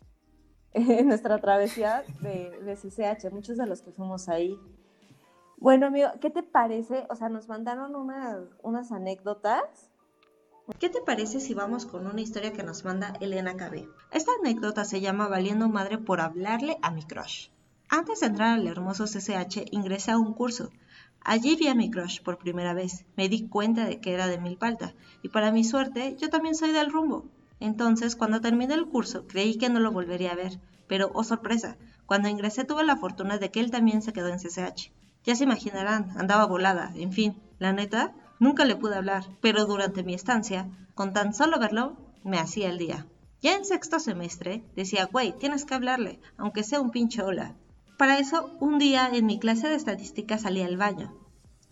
[0.73, 4.57] en nuestra travesía de, de CCH, muchos de los que fuimos ahí.
[5.61, 7.05] Bueno, amigo, ¿qué te parece?
[7.11, 9.91] O sea, nos mandaron unas, unas anécdotas.
[10.79, 13.87] ¿Qué te parece si vamos con una historia que nos manda Elena KB?
[14.11, 17.49] Esta anécdota se llama Valiendo Madre por hablarle a mi crush.
[17.89, 20.71] Antes de entrar al hermoso CCH, ingresé a un curso.
[21.23, 23.05] Allí vi a mi crush por primera vez.
[23.15, 26.71] Me di cuenta de que era de Milpalta, y para mi suerte, yo también soy
[26.71, 27.25] del rumbo.
[27.59, 30.59] Entonces, cuando terminé el curso, creí que no lo volvería a ver.
[30.87, 34.39] Pero, oh sorpresa, cuando ingresé tuve la fortuna de que él también se quedó en
[34.39, 34.91] CCH.
[35.23, 40.03] Ya se imaginarán, andaba volada, en fin, la neta, nunca le pude hablar, pero durante
[40.03, 43.05] mi estancia, con tan solo verlo, me hacía el día.
[43.41, 47.55] Ya en sexto semestre, decía, güey, tienes que hablarle, aunque sea un pinche hola.
[47.97, 51.13] Para eso, un día en mi clase de estadística salí al baño.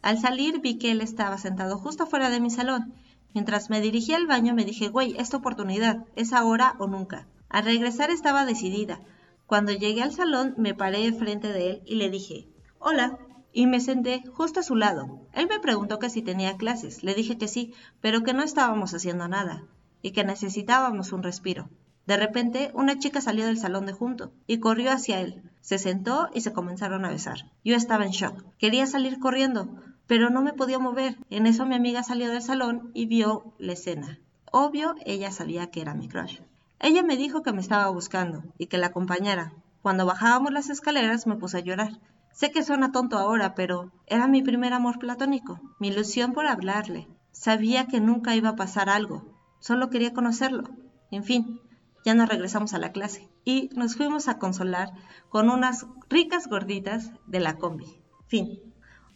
[0.01, 2.93] Al salir vi que él estaba sentado justo fuera de mi salón.
[3.33, 7.27] Mientras me dirigía al baño me dije, güey, esta oportunidad, es ahora o nunca.
[7.49, 9.01] Al regresar estaba decidida.
[9.45, 12.47] Cuando llegué al salón me paré frente de él y le dije,
[12.79, 13.17] hola,
[13.53, 15.21] y me senté justo a su lado.
[15.33, 18.93] Él me preguntó que si tenía clases, le dije que sí, pero que no estábamos
[18.93, 19.63] haciendo nada,
[20.01, 21.69] y que necesitábamos un respiro.
[22.05, 25.43] De repente, una chica salió del salón de junto y corrió hacia él.
[25.61, 27.51] Se sentó y se comenzaron a besar.
[27.63, 28.43] Yo estaba en shock.
[28.57, 29.69] Quería salir corriendo,
[30.07, 31.17] pero no me podía mover.
[31.29, 34.19] En eso mi amiga salió del salón y vio la escena.
[34.51, 36.39] Obvio, ella sabía que era mi crush.
[36.79, 39.53] Ella me dijo que me estaba buscando y que la acompañara.
[39.83, 41.99] Cuando bajábamos las escaleras me puse a llorar.
[42.31, 47.07] Sé que suena tonto ahora, pero era mi primer amor platónico, mi ilusión por hablarle.
[47.31, 49.23] Sabía que nunca iba a pasar algo,
[49.59, 50.63] solo quería conocerlo.
[51.11, 51.61] En fin,
[52.05, 54.89] ya nos regresamos a la clase y nos fuimos a consolar
[55.29, 58.01] con unas ricas gorditas de la combi.
[58.27, 58.59] Fin.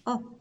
[0.03, 0.37] Oh,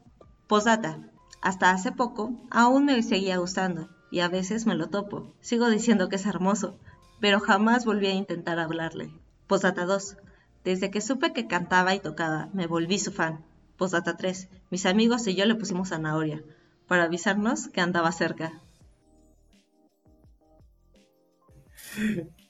[0.48, 0.98] posdata.
[1.40, 5.34] Hasta hace poco aún me seguía gustando y a veces me lo topo.
[5.40, 6.78] Sigo diciendo que es hermoso,
[7.20, 9.12] pero jamás volví a intentar hablarle.
[9.46, 10.16] Posdata 2.
[10.64, 13.44] Desde que supe que cantaba y tocaba, me volví su fan.
[13.76, 14.48] Posdata 3.
[14.70, 16.42] Mis amigos y yo le pusimos zanahoria
[16.86, 18.52] para avisarnos que andaba cerca.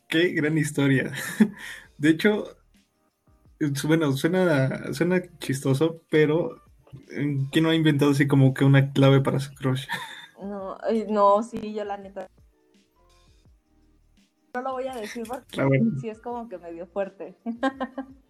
[0.09, 1.13] Qué gran historia.
[1.99, 2.57] De hecho,
[3.85, 6.57] bueno, suena, suena chistoso, pero
[7.11, 9.87] eh, ¿quién no ha inventado así como que una clave para su crush?
[10.43, 10.77] No,
[11.09, 12.29] no, sí, yo la neta.
[14.55, 17.35] No lo voy a decir porque sí es como que medio fuerte.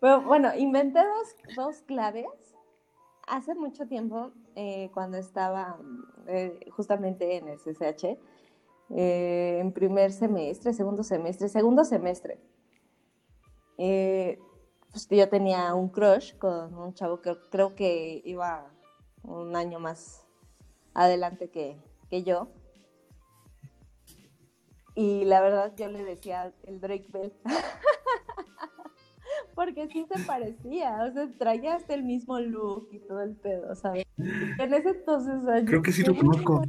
[0.00, 1.00] Pero bueno, inventé
[1.56, 2.26] dos, claves
[3.26, 5.78] hace mucho tiempo, eh, cuando estaba
[6.28, 8.16] eh, justamente en el CCH,
[8.90, 12.38] eh, en primer semestre, segundo semestre, segundo semestre.
[13.76, 18.70] Pues yo tenía un crush con un chavo que creo que iba
[19.22, 20.26] un año más
[20.94, 21.76] adelante que,
[22.08, 22.48] que yo.
[24.94, 27.32] Y la verdad yo le decía el Drake Bell.
[29.54, 33.74] Porque sí se parecía, o sea, traía hasta el mismo look y todo el pedo,
[33.74, 34.06] ¿sabes?
[34.16, 35.64] En ese entonces...
[35.66, 36.62] Creo que sí lo conozco.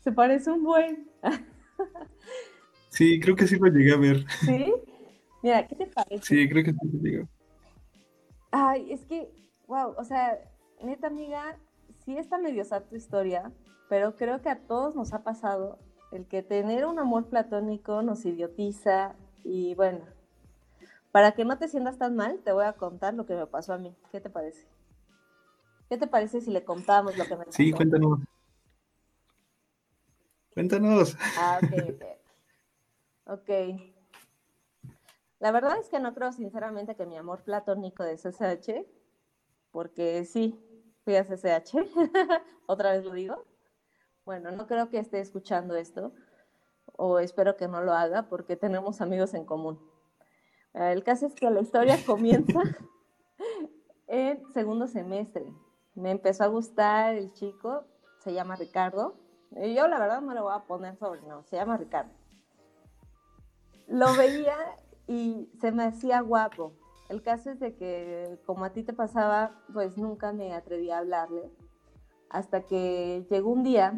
[0.00, 1.08] Se parece un buen.
[2.88, 4.24] sí, creo que sí lo llegué a ver.
[4.40, 4.72] ¿Sí?
[5.42, 6.24] Mira, ¿qué te parece?
[6.24, 7.26] Sí, creo que sí lo llegué.
[8.50, 9.30] Ay, es que,
[9.66, 10.38] wow, o sea,
[10.82, 11.58] neta amiga,
[12.04, 13.52] sí está medio sad tu historia,
[13.88, 15.78] pero creo que a todos nos ha pasado
[16.14, 20.00] el que tener un amor platónico nos idiotiza y bueno,
[21.10, 23.72] para que no te sientas tan mal, te voy a contar lo que me pasó
[23.74, 23.94] a mí.
[24.10, 24.66] ¿Qué te parece?
[25.88, 27.56] ¿Qué te parece si le contamos lo que me pasó?
[27.56, 28.20] Sí, cuéntanos.
[30.54, 31.16] Cuéntanos.
[31.36, 32.04] Ah, ok, ok.
[33.26, 33.50] Ok.
[35.40, 38.86] La verdad es que no creo sinceramente que mi amor platónico de CCH,
[39.70, 40.58] porque sí,
[41.04, 41.74] fui a CCH,
[42.66, 43.44] otra vez lo digo.
[44.24, 46.12] Bueno, no creo que esté escuchando esto,
[46.96, 49.78] o espero que no lo haga, porque tenemos amigos en común.
[50.72, 52.60] El caso es que la historia comienza
[54.06, 55.44] en segundo semestre.
[55.94, 57.84] Me empezó a gustar el chico,
[58.20, 59.14] se llama Ricardo.
[59.56, 62.10] Y yo la verdad no le voy a poner sobre, no, se llama Ricardo.
[63.86, 64.56] Lo veía
[65.06, 66.72] y se me hacía guapo.
[67.10, 70.98] El caso es de que, como a ti te pasaba, pues nunca me atreví a
[70.98, 71.52] hablarle.
[72.34, 73.96] Hasta que llegó un día,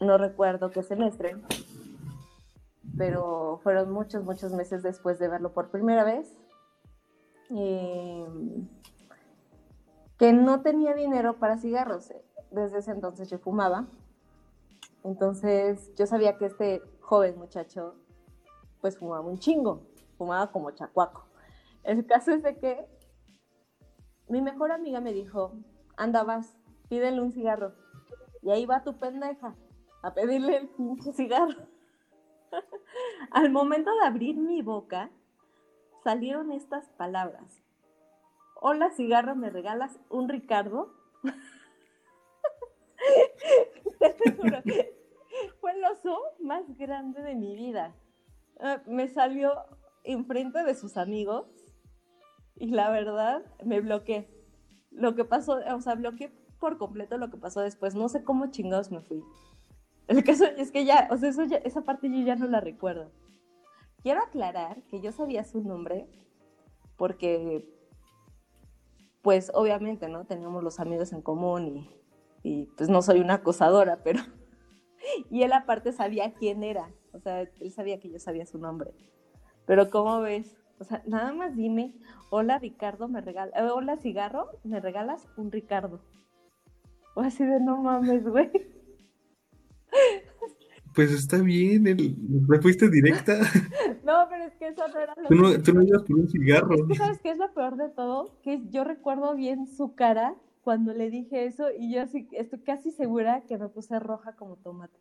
[0.00, 1.36] no recuerdo qué semestre,
[2.96, 6.34] pero fueron muchos, muchos meses después de verlo por primera vez,
[10.18, 12.10] que no tenía dinero para cigarros.
[12.50, 13.86] Desde ese entonces yo fumaba.
[15.04, 17.94] Entonces yo sabía que este joven muchacho
[18.80, 19.82] pues fumaba un chingo,
[20.16, 21.26] fumaba como chacuaco.
[21.82, 22.88] El caso es de que
[24.28, 25.52] mi mejor amiga me dijo,
[25.96, 26.56] anda vas,
[26.88, 27.72] pídele un cigarro.
[28.42, 29.54] Y ahí va tu pendeja
[30.02, 31.66] a pedirle el pinche cigarro.
[33.30, 35.10] Al momento de abrir mi boca,
[36.04, 37.62] salieron estas palabras.
[38.60, 40.94] Hola, cigarro, ¿me regalas un Ricardo?
[45.60, 47.94] Fue el oso más grande de mi vida.
[48.60, 49.52] Ah, me salió
[50.04, 51.46] enfrente de sus amigos
[52.54, 54.35] y la verdad me bloqueé.
[54.96, 57.94] Lo que pasó, o sea, bloqueé por completo lo que pasó después.
[57.94, 59.22] No sé cómo chingados me fui.
[60.08, 63.10] El caso es que ya, o sea, eso esa parte yo ya no la recuerdo.
[64.02, 66.08] Quiero aclarar que yo sabía su nombre
[66.96, 67.68] porque,
[69.22, 70.24] pues obviamente, ¿no?
[70.24, 71.90] Teníamos los amigos en común y,
[72.42, 74.20] y pues no soy una acosadora, pero...
[75.30, 76.90] Y él aparte sabía quién era.
[77.12, 78.92] O sea, él sabía que yo sabía su nombre.
[79.64, 80.56] Pero ¿cómo ves?
[80.78, 81.94] O sea, nada más dime,
[82.30, 86.00] hola Ricardo, me regalas, eh, hola cigarro, me regalas un Ricardo.
[87.14, 88.50] O así de no mames, güey.
[90.94, 93.38] Pues está bien, el, me fuiste directa.
[94.04, 96.28] No, pero es que eso no era lo Tú no, tú no ibas por un
[96.28, 96.74] cigarro.
[96.76, 98.38] Es que, ¿sabes qué es lo peor de todo?
[98.42, 102.92] Que yo recuerdo bien su cara cuando le dije eso y yo así, estoy casi
[102.92, 104.96] segura que me puse roja como tomate.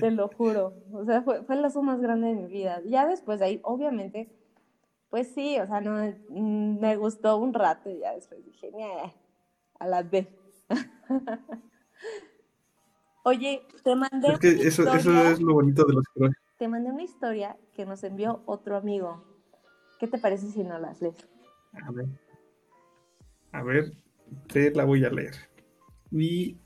[0.00, 0.74] Te lo juro.
[0.92, 2.80] O sea, fue, fue el lazo más grande de mi vida.
[2.86, 4.30] Ya después de ahí, obviamente,
[5.10, 5.96] pues sí, o sea, no,
[6.30, 8.70] mm, me gustó un rato y ya después dije,
[9.78, 10.26] a la B.
[13.24, 14.32] Oye, te mandé.
[14.32, 16.04] Es que eso, eso es lo bonito de los.
[16.58, 19.22] Te mandé una historia que nos envió otro amigo.
[19.98, 21.28] ¿Qué te parece si no las lees?
[21.72, 22.06] A ver.
[23.52, 23.92] A ver,
[24.46, 25.34] te la voy a leer.
[26.10, 26.58] Y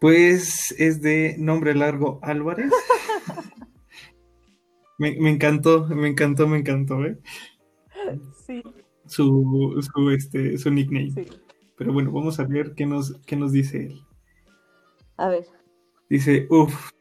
[0.00, 2.72] pues es de nombre largo Álvarez.
[4.98, 7.18] me, encantó, me encantó, me encantó, ¿eh?
[8.46, 8.62] Sí.
[9.06, 11.26] Su, su, este, su nickname.
[11.76, 14.00] Pero bueno, vamos a ver qué nos, qué nos dice él.
[15.18, 15.44] A ver.
[16.08, 16.92] Dice, uff,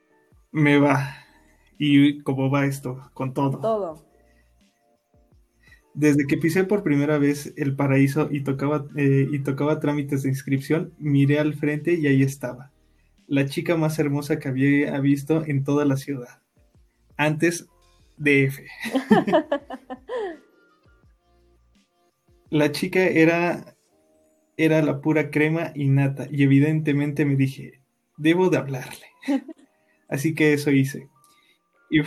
[0.52, 1.16] me va.
[1.78, 3.10] ¿Y cómo va esto?
[3.14, 3.60] Con todo.
[3.60, 4.06] Todo.
[5.94, 10.30] Desde que pisé por primera vez el paraíso y tocaba, eh, y tocaba trámites de
[10.30, 12.72] inscripción, miré al frente y ahí estaba
[13.30, 16.42] la chica más hermosa que había visto en toda la ciudad.
[17.16, 17.68] Antes
[18.18, 18.66] de F.
[22.50, 23.76] la chica era,
[24.58, 27.82] era la pura crema y nata y evidentemente me dije,
[28.18, 29.06] debo de hablarle.
[30.10, 31.08] Así que eso hice.
[31.92, 32.02] Y,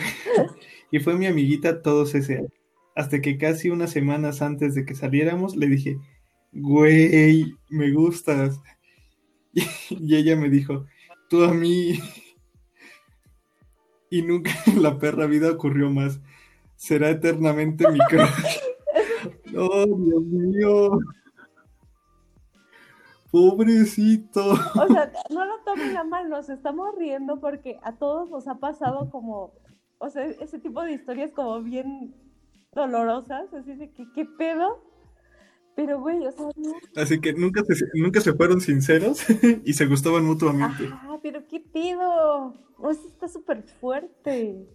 [0.91, 2.49] y fue mi amiguita todos ese año.
[2.95, 5.97] Hasta que casi unas semanas antes de que saliéramos le dije,
[6.51, 8.59] güey, me gustas.
[9.89, 10.85] y ella me dijo,
[11.33, 11.93] tú a mí.
[14.11, 16.21] Y nunca en la perra vida ocurrió más.
[16.75, 18.59] Será eternamente mi crush.
[19.57, 20.99] oh, Dios mío.
[23.31, 24.51] Pobrecito.
[24.51, 28.59] O sea, no lo tomen a mal, nos estamos riendo porque a todos nos ha
[28.59, 29.55] pasado como,
[29.97, 32.13] o sea, ese tipo de historias como bien
[32.73, 34.83] dolorosas, así de que, ¿qué pedo?
[35.75, 36.73] Pero, güey, o sea, no.
[36.95, 39.23] Así que nunca se, nunca se fueron sinceros
[39.65, 40.87] y se gustaban mutuamente.
[40.91, 42.53] Ah, pero ¿qué pedo?
[42.77, 44.67] O sea, está súper fuerte.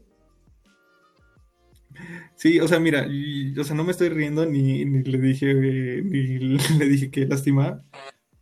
[2.37, 3.07] Sí, o sea, mira,
[3.59, 6.39] o sea, no me estoy riendo ni, ni le dije, ni
[6.79, 7.83] le dije que lástima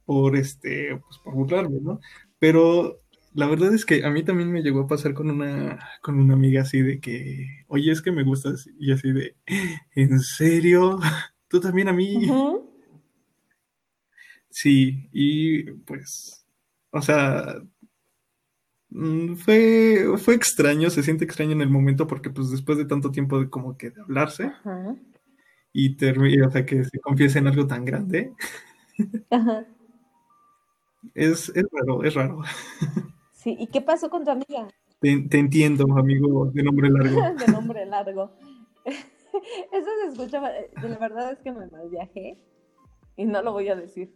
[0.05, 2.01] por este, pues por burlarme, ¿no?
[2.39, 3.01] Pero
[3.35, 6.35] la verdad es que a mí también me llegó a pasar con una, con una
[6.35, 9.37] amiga así de que, oye, es que me gustas, y así de,
[9.95, 10.99] ¿en serio?
[11.49, 12.28] ¿Tú también a mí?
[14.51, 16.47] Sí, y pues,
[16.90, 17.57] o sea,
[18.88, 23.11] mm, fue, fue extraño, se siente extraño en el momento porque pues después de tanto
[23.11, 24.53] tiempo de como que de hablarse
[25.72, 28.32] y termina, o sea, que se confiese en algo tan grande.
[31.14, 32.42] Es, es raro, es raro.
[33.32, 34.66] Sí, ¿y qué pasó con tu amiga?
[35.01, 37.20] Te, entiendo, amigo de nombre largo.
[37.47, 38.32] de nombre largo.
[39.72, 42.37] Eso se escucha, la verdad es que me mal viajé
[43.16, 44.14] y no lo voy a decir.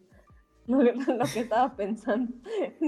[0.66, 0.78] Lo,
[1.32, 2.32] que estaba pensando.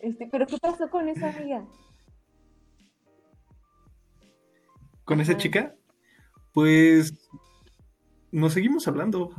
[0.00, 1.66] este, pero ¿qué pasó con esa amiga?
[5.04, 5.74] ¿Con esa chica?
[6.52, 7.28] Pues
[8.30, 9.30] nos seguimos hablando,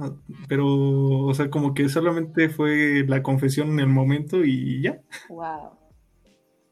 [0.47, 5.01] pero, o sea, como que solamente fue la confesión en el momento y ya.
[5.29, 5.71] Wow.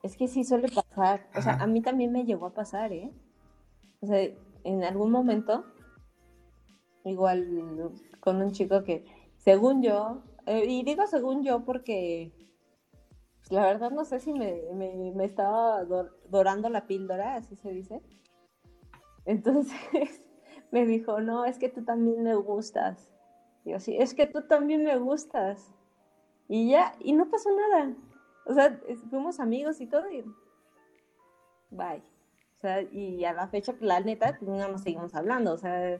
[0.03, 1.29] Es que sí suele pasar.
[1.35, 3.11] O sea, a mí también me llegó a pasar, ¿eh?
[4.03, 4.19] O sea,
[4.65, 5.63] en algún momento,
[7.05, 9.05] igual con un chico que,
[9.37, 12.33] según yo, eh, y digo según yo porque
[13.37, 15.85] pues, la verdad no sé si me, me estaba
[16.29, 18.01] dorando la píldora, así se dice.
[19.23, 19.79] Entonces,
[20.71, 23.09] me dijo, no, es que tú también me gustas.
[23.63, 25.73] Y yo, sí, es que tú también me gustas.
[26.49, 27.95] Y ya, y no pasó nada.
[28.47, 30.25] O sea, fuimos amigos y todo, y
[31.69, 32.03] bye.
[32.63, 35.51] Sea, y a la fecha, la neta, pues, no nos seguimos hablando.
[35.53, 35.99] O sea,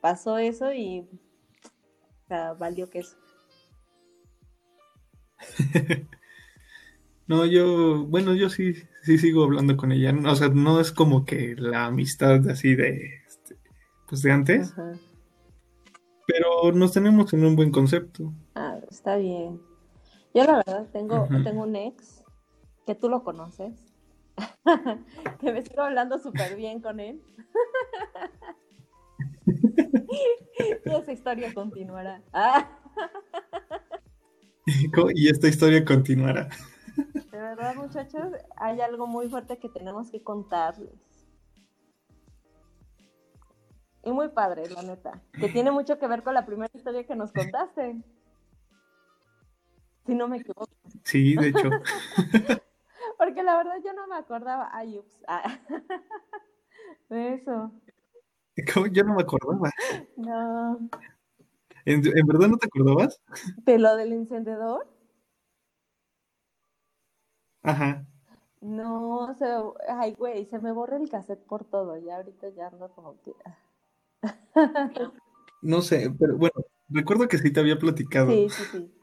[0.00, 3.16] pasó eso y o sea, valió que eso.
[7.26, 10.14] No, yo, bueno, yo sí, sí sigo hablando con ella.
[10.26, 13.20] O sea, no es como que la amistad así de
[14.08, 14.74] pues de antes.
[16.26, 18.32] Pero nos tenemos en un buen concepto.
[18.54, 19.60] Ah, está bien.
[20.32, 22.24] Yo la verdad tengo, tengo un ex
[22.86, 23.74] que tú lo conoces.
[25.40, 27.22] que me sigo hablando súper bien con él.
[30.86, 32.22] y esa historia continuará.
[35.14, 36.48] y esta historia continuará.
[37.30, 40.94] De verdad, muchachos, hay algo muy fuerte que tenemos que contarles.
[44.04, 45.22] Y muy padre, la neta.
[45.32, 48.02] Que tiene mucho que ver con la primera historia que nos contaste.
[50.06, 50.68] Si no me equivoco.
[51.04, 51.70] Sí, de hecho.
[53.18, 54.70] Porque la verdad yo no me acordaba.
[54.72, 55.24] Ay, ups.
[55.26, 55.58] Ah.
[57.10, 57.72] De eso.
[58.92, 59.70] Yo no me acordaba.
[60.16, 60.88] No.
[61.84, 63.20] ¿En, verdad no te acordabas?
[63.64, 64.86] ¿De lo del encendedor?
[67.62, 68.06] Ajá.
[68.60, 69.46] No, se,
[69.88, 71.96] ay, güey, se me borra el cassette por todo.
[71.98, 73.34] Ya ahorita ya ando como que.
[73.44, 75.12] Ah.
[75.62, 76.54] No sé, pero bueno,
[76.88, 78.30] recuerdo que sí te había platicado.
[78.30, 78.97] Sí, sí, sí.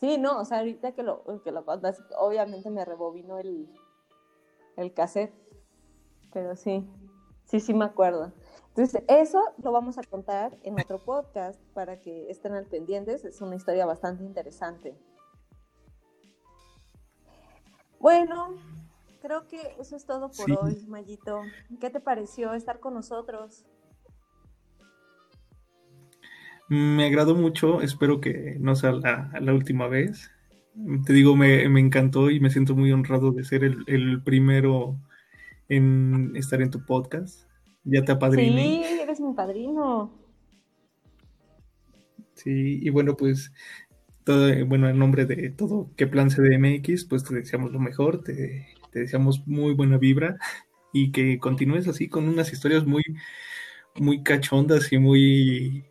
[0.00, 3.68] Sí, no, o sea, ahorita que lo, que lo contas, obviamente me rebobino el,
[4.76, 5.34] el cassette.
[6.32, 6.88] Pero sí,
[7.44, 8.32] sí, sí me acuerdo.
[8.68, 13.24] Entonces, eso lo vamos a contar en otro podcast para que estén al pendientes.
[13.24, 14.96] Es una historia bastante interesante.
[17.98, 18.54] Bueno,
[19.20, 21.42] creo que eso es todo por hoy, Mayito.
[21.80, 23.64] ¿Qué te pareció estar con nosotros?
[26.68, 30.30] Me agradó mucho, espero que no sea la, última vez.
[31.06, 34.98] Te digo, me, encantó y me siento muy honrado de ser el, primero
[35.68, 37.48] en estar en tu podcast.
[37.84, 38.84] Ya te apadriné.
[38.86, 40.12] Sí, eres mi padrino.
[42.34, 43.50] Sí, y bueno, pues,
[44.24, 48.68] todo, bueno, en nombre de todo que plan CDMX, pues te deseamos lo mejor, te,
[48.92, 50.38] te deseamos muy buena vibra
[50.92, 53.02] y que continúes así con unas historias muy,
[53.96, 55.84] muy cachondas y muy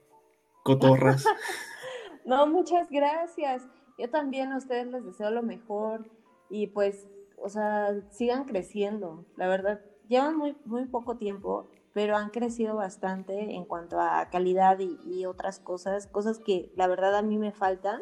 [2.25, 3.67] no, muchas gracias.
[3.97, 6.09] Yo también a ustedes les deseo lo mejor
[6.49, 7.07] y pues,
[7.37, 9.25] o sea, sigan creciendo.
[9.35, 14.77] La verdad, llevan muy, muy poco tiempo, pero han crecido bastante en cuanto a calidad
[14.79, 18.01] y, otras cosas, cosas que la verdad a mí me faltan.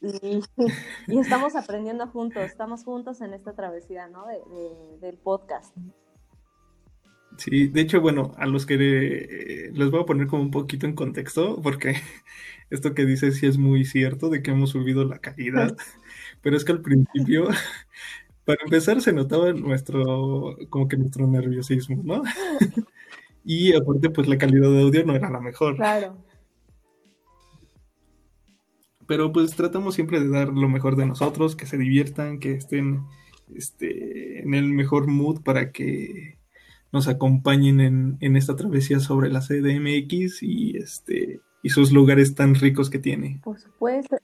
[0.00, 0.40] Y,
[1.20, 4.24] estamos aprendiendo juntos, estamos juntos en esta travesía, ¿no?
[5.00, 5.76] del podcast.
[7.38, 10.86] Sí, de hecho, bueno, a los que eh, les voy a poner como un poquito
[10.86, 11.94] en contexto, porque
[12.70, 15.76] esto que dices sí es muy cierto, de que hemos subido la calidad,
[16.42, 17.48] pero es que al principio,
[18.44, 22.22] para empezar, se notaba nuestro, como que nuestro nerviosismo, ¿no?
[23.44, 25.76] y aparte, pues la calidad de audio no era la mejor.
[25.76, 26.18] Claro.
[29.06, 33.06] Pero pues tratamos siempre de dar lo mejor de nosotros, que se diviertan, que estén
[33.54, 36.37] este, en el mejor mood para que
[36.92, 37.80] nos acompañen
[38.20, 43.40] en, esta travesía sobre la CDMX y este y sus lugares tan ricos que tiene.
[43.42, 44.16] Por supuesto.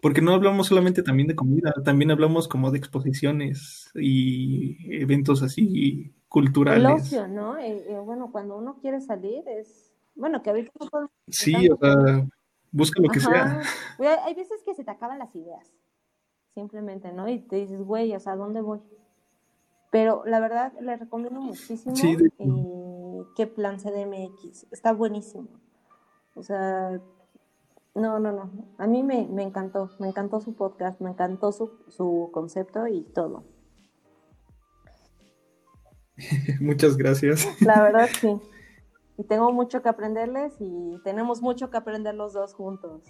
[0.00, 6.14] Porque no hablamos solamente también de comida, también hablamos como de exposiciones y eventos así
[6.28, 6.82] culturales.
[6.84, 7.58] El ocio, ¿no?
[7.58, 12.26] Eh, eh, bueno, cuando uno quiere salir es, bueno, que ahorita no Sí, o sea,
[12.72, 13.60] busca lo que sea.
[14.24, 15.70] Hay veces que se te acaban las ideas,
[16.54, 17.28] simplemente, ¿no?
[17.28, 18.80] Y te dices, güey, o sea, ¿dónde voy?
[19.90, 21.94] Pero la verdad, le recomiendo muchísimo
[22.38, 24.66] eh, que plan CDMX.
[24.70, 25.48] Está buenísimo.
[26.34, 27.00] O sea,
[27.94, 28.50] no, no, no.
[28.78, 29.90] A mí me, me encantó.
[29.98, 33.44] Me encantó su podcast, me encantó su, su concepto y todo.
[36.60, 37.46] Muchas gracias.
[37.60, 38.28] La verdad, sí.
[39.18, 43.02] Y tengo mucho que aprenderles y tenemos mucho que aprender los dos juntos.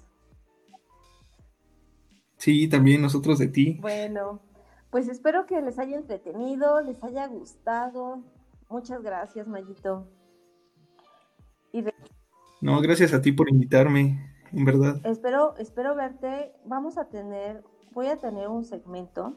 [2.37, 3.79] Sí, también nosotros de ti.
[3.81, 4.41] Bueno,
[4.91, 8.23] pues espero que les haya entretenido, les haya gustado.
[8.69, 10.07] Muchas gracias, Mayito.
[12.61, 14.21] No, gracias a ti por invitarme,
[14.53, 15.01] en verdad.
[15.05, 16.53] Espero, espero verte.
[16.67, 19.35] Vamos a tener, voy a tener un segmento.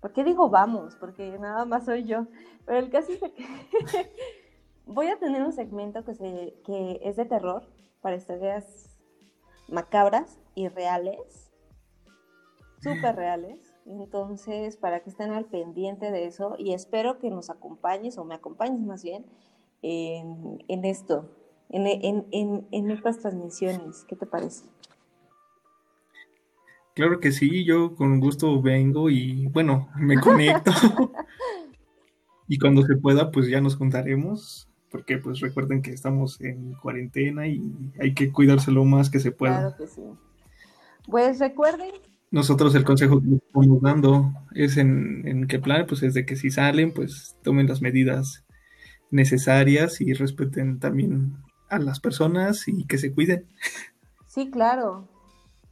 [0.00, 0.96] ¿Por qué digo vamos?
[0.96, 2.26] Porque nada más soy yo.
[2.64, 3.32] Pero el caso es que
[4.86, 7.62] voy a tener un segmento que, se, que es de terror
[8.00, 8.96] para historias
[9.68, 11.52] macabras y reales,
[12.80, 13.65] súper reales.
[13.86, 18.34] Entonces, para que estén al pendiente de eso y espero que nos acompañes o me
[18.34, 19.24] acompañes más bien
[19.82, 21.30] en, esto,
[21.68, 24.04] en, en, en, estas transmisiones.
[24.08, 24.64] ¿Qué te parece?
[26.94, 30.72] Claro que sí, yo con gusto vengo y bueno, me conecto.
[32.48, 37.46] y cuando se pueda, pues ya nos juntaremos, porque pues recuerden que estamos en cuarentena
[37.46, 39.58] y hay que cuidarse lo más que se pueda.
[39.58, 40.02] Claro que sí.
[41.06, 41.92] Pues recuerden
[42.30, 46.36] nosotros el consejo que estamos dando es en, en qué plan, pues es de que
[46.36, 48.44] si salen, pues tomen las medidas
[49.10, 51.36] necesarias y respeten también
[51.68, 53.46] a las personas y que se cuiden.
[54.26, 55.08] Sí, claro.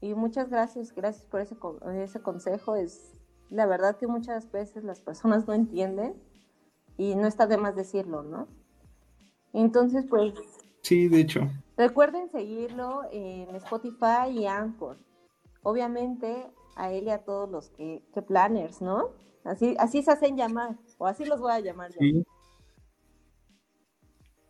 [0.01, 1.57] Y muchas gracias, gracias por ese,
[2.03, 2.77] ese consejo.
[2.77, 3.13] Es
[3.51, 6.15] la verdad que muchas veces las personas no entienden
[6.97, 8.49] y no está de más decirlo, ¿no?
[9.53, 10.35] Entonces, pues...
[10.83, 11.51] Sí, de hecho.
[11.77, 14.99] Recuerden seguirlo en Spotify y Anchor
[15.65, 16.47] obviamente
[16.77, 19.11] a él y a todos los que, planners, ¿no?
[19.43, 22.25] Así, así se hacen llamar, o así los voy a llamar Sí.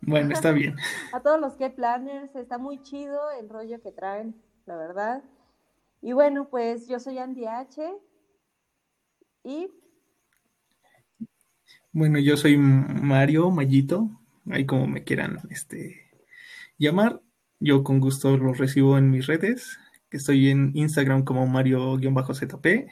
[0.01, 0.75] Bueno, está bien.
[1.13, 4.35] a todos los que planners, está muy chido el rollo que traen,
[4.67, 5.23] la verdad.
[6.01, 7.81] Y bueno, pues yo soy Andy H.
[9.43, 9.71] Y.
[11.91, 14.09] Bueno, yo soy Mario Mayito,
[14.51, 16.11] ahí como me quieran este,
[16.77, 17.21] llamar.
[17.59, 19.79] Yo con gusto los recibo en mis redes.
[20.11, 22.87] Estoy en Instagram como Mario-ZP.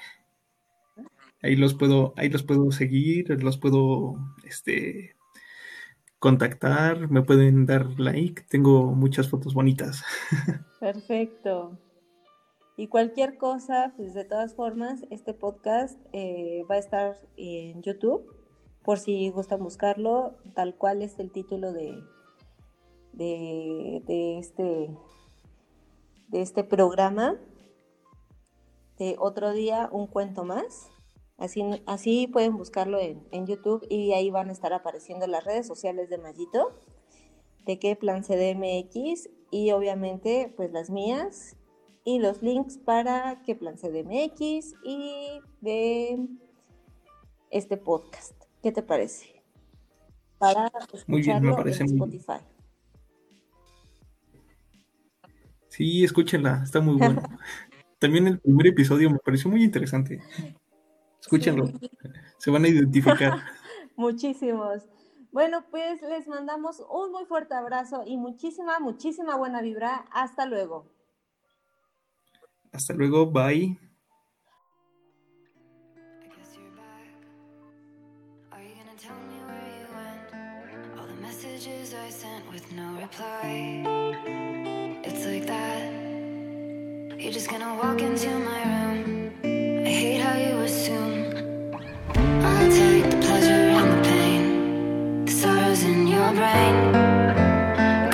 [1.41, 5.15] Ahí los puedo, ahí los puedo seguir, los puedo este,
[6.19, 10.03] contactar, me pueden dar like, tengo muchas fotos bonitas.
[10.79, 11.77] Perfecto.
[12.77, 18.25] Y cualquier cosa, pues de todas formas, este podcast eh, va a estar en YouTube,
[18.83, 22.01] por si gustan buscarlo, tal cual es el título de,
[23.11, 24.89] de, de este
[26.33, 27.37] de este programa.
[28.97, 30.89] De otro día, un cuento más.
[31.37, 36.09] Así, así pueden buscarlo en, YouTube y ahí van a estar apareciendo las redes sociales
[36.09, 36.71] de Mayito,
[37.65, 41.55] de qué plan CDMX y obviamente pues las mías
[42.03, 46.19] y los links para qué plan CDMX y de
[47.49, 48.33] este podcast.
[48.61, 49.43] ¿Qué te parece?
[50.37, 52.52] Para escucharlo en Spotify.
[55.73, 57.23] Sí, escúchenla, está muy bueno.
[57.99, 60.21] También el primer episodio me pareció muy interesante.
[61.19, 61.71] Escúchenlo,
[62.37, 63.39] se van a identificar.
[63.95, 64.83] Muchísimos.
[65.31, 70.05] Bueno, pues les mandamos un muy fuerte abrazo y muchísima, muchísima buena vibra.
[70.11, 70.91] Hasta luego.
[72.71, 73.79] Hasta luego, bye.
[85.03, 85.83] It's like that.
[87.19, 89.31] You're just gonna walk into my room.
[89.85, 91.35] I hate how you assume.
[92.15, 95.25] I'll take the pleasure and the pain.
[95.25, 96.75] The sorrows in your brain.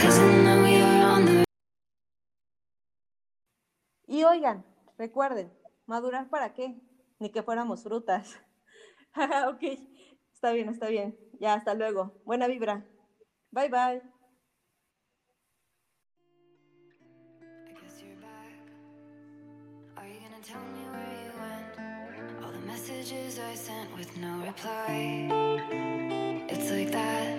[0.02, 1.46] Cause I know you're on the.
[4.26, 4.64] Oigan,
[4.98, 5.52] recuerden,
[5.86, 6.76] ¿madurar para qué?
[7.20, 8.40] Ni que fuéramos frutas.
[9.16, 9.64] ok,
[10.34, 11.18] está bien, está bien.
[11.40, 12.22] Ya, hasta luego.
[12.26, 12.84] Buena vibra.
[13.52, 14.19] Bye bye.
[20.44, 22.44] Tell me where you went?
[22.44, 25.28] All the messages I sent with no reply.
[26.48, 27.36] It's like that.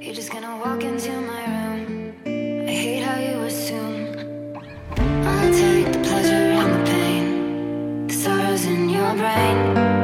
[0.00, 2.14] You're just gonna walk into my room.
[2.24, 4.56] I hate how you assume.
[4.96, 8.06] I'll take the pleasure and the pain.
[8.06, 9.95] The sorrows in your brain.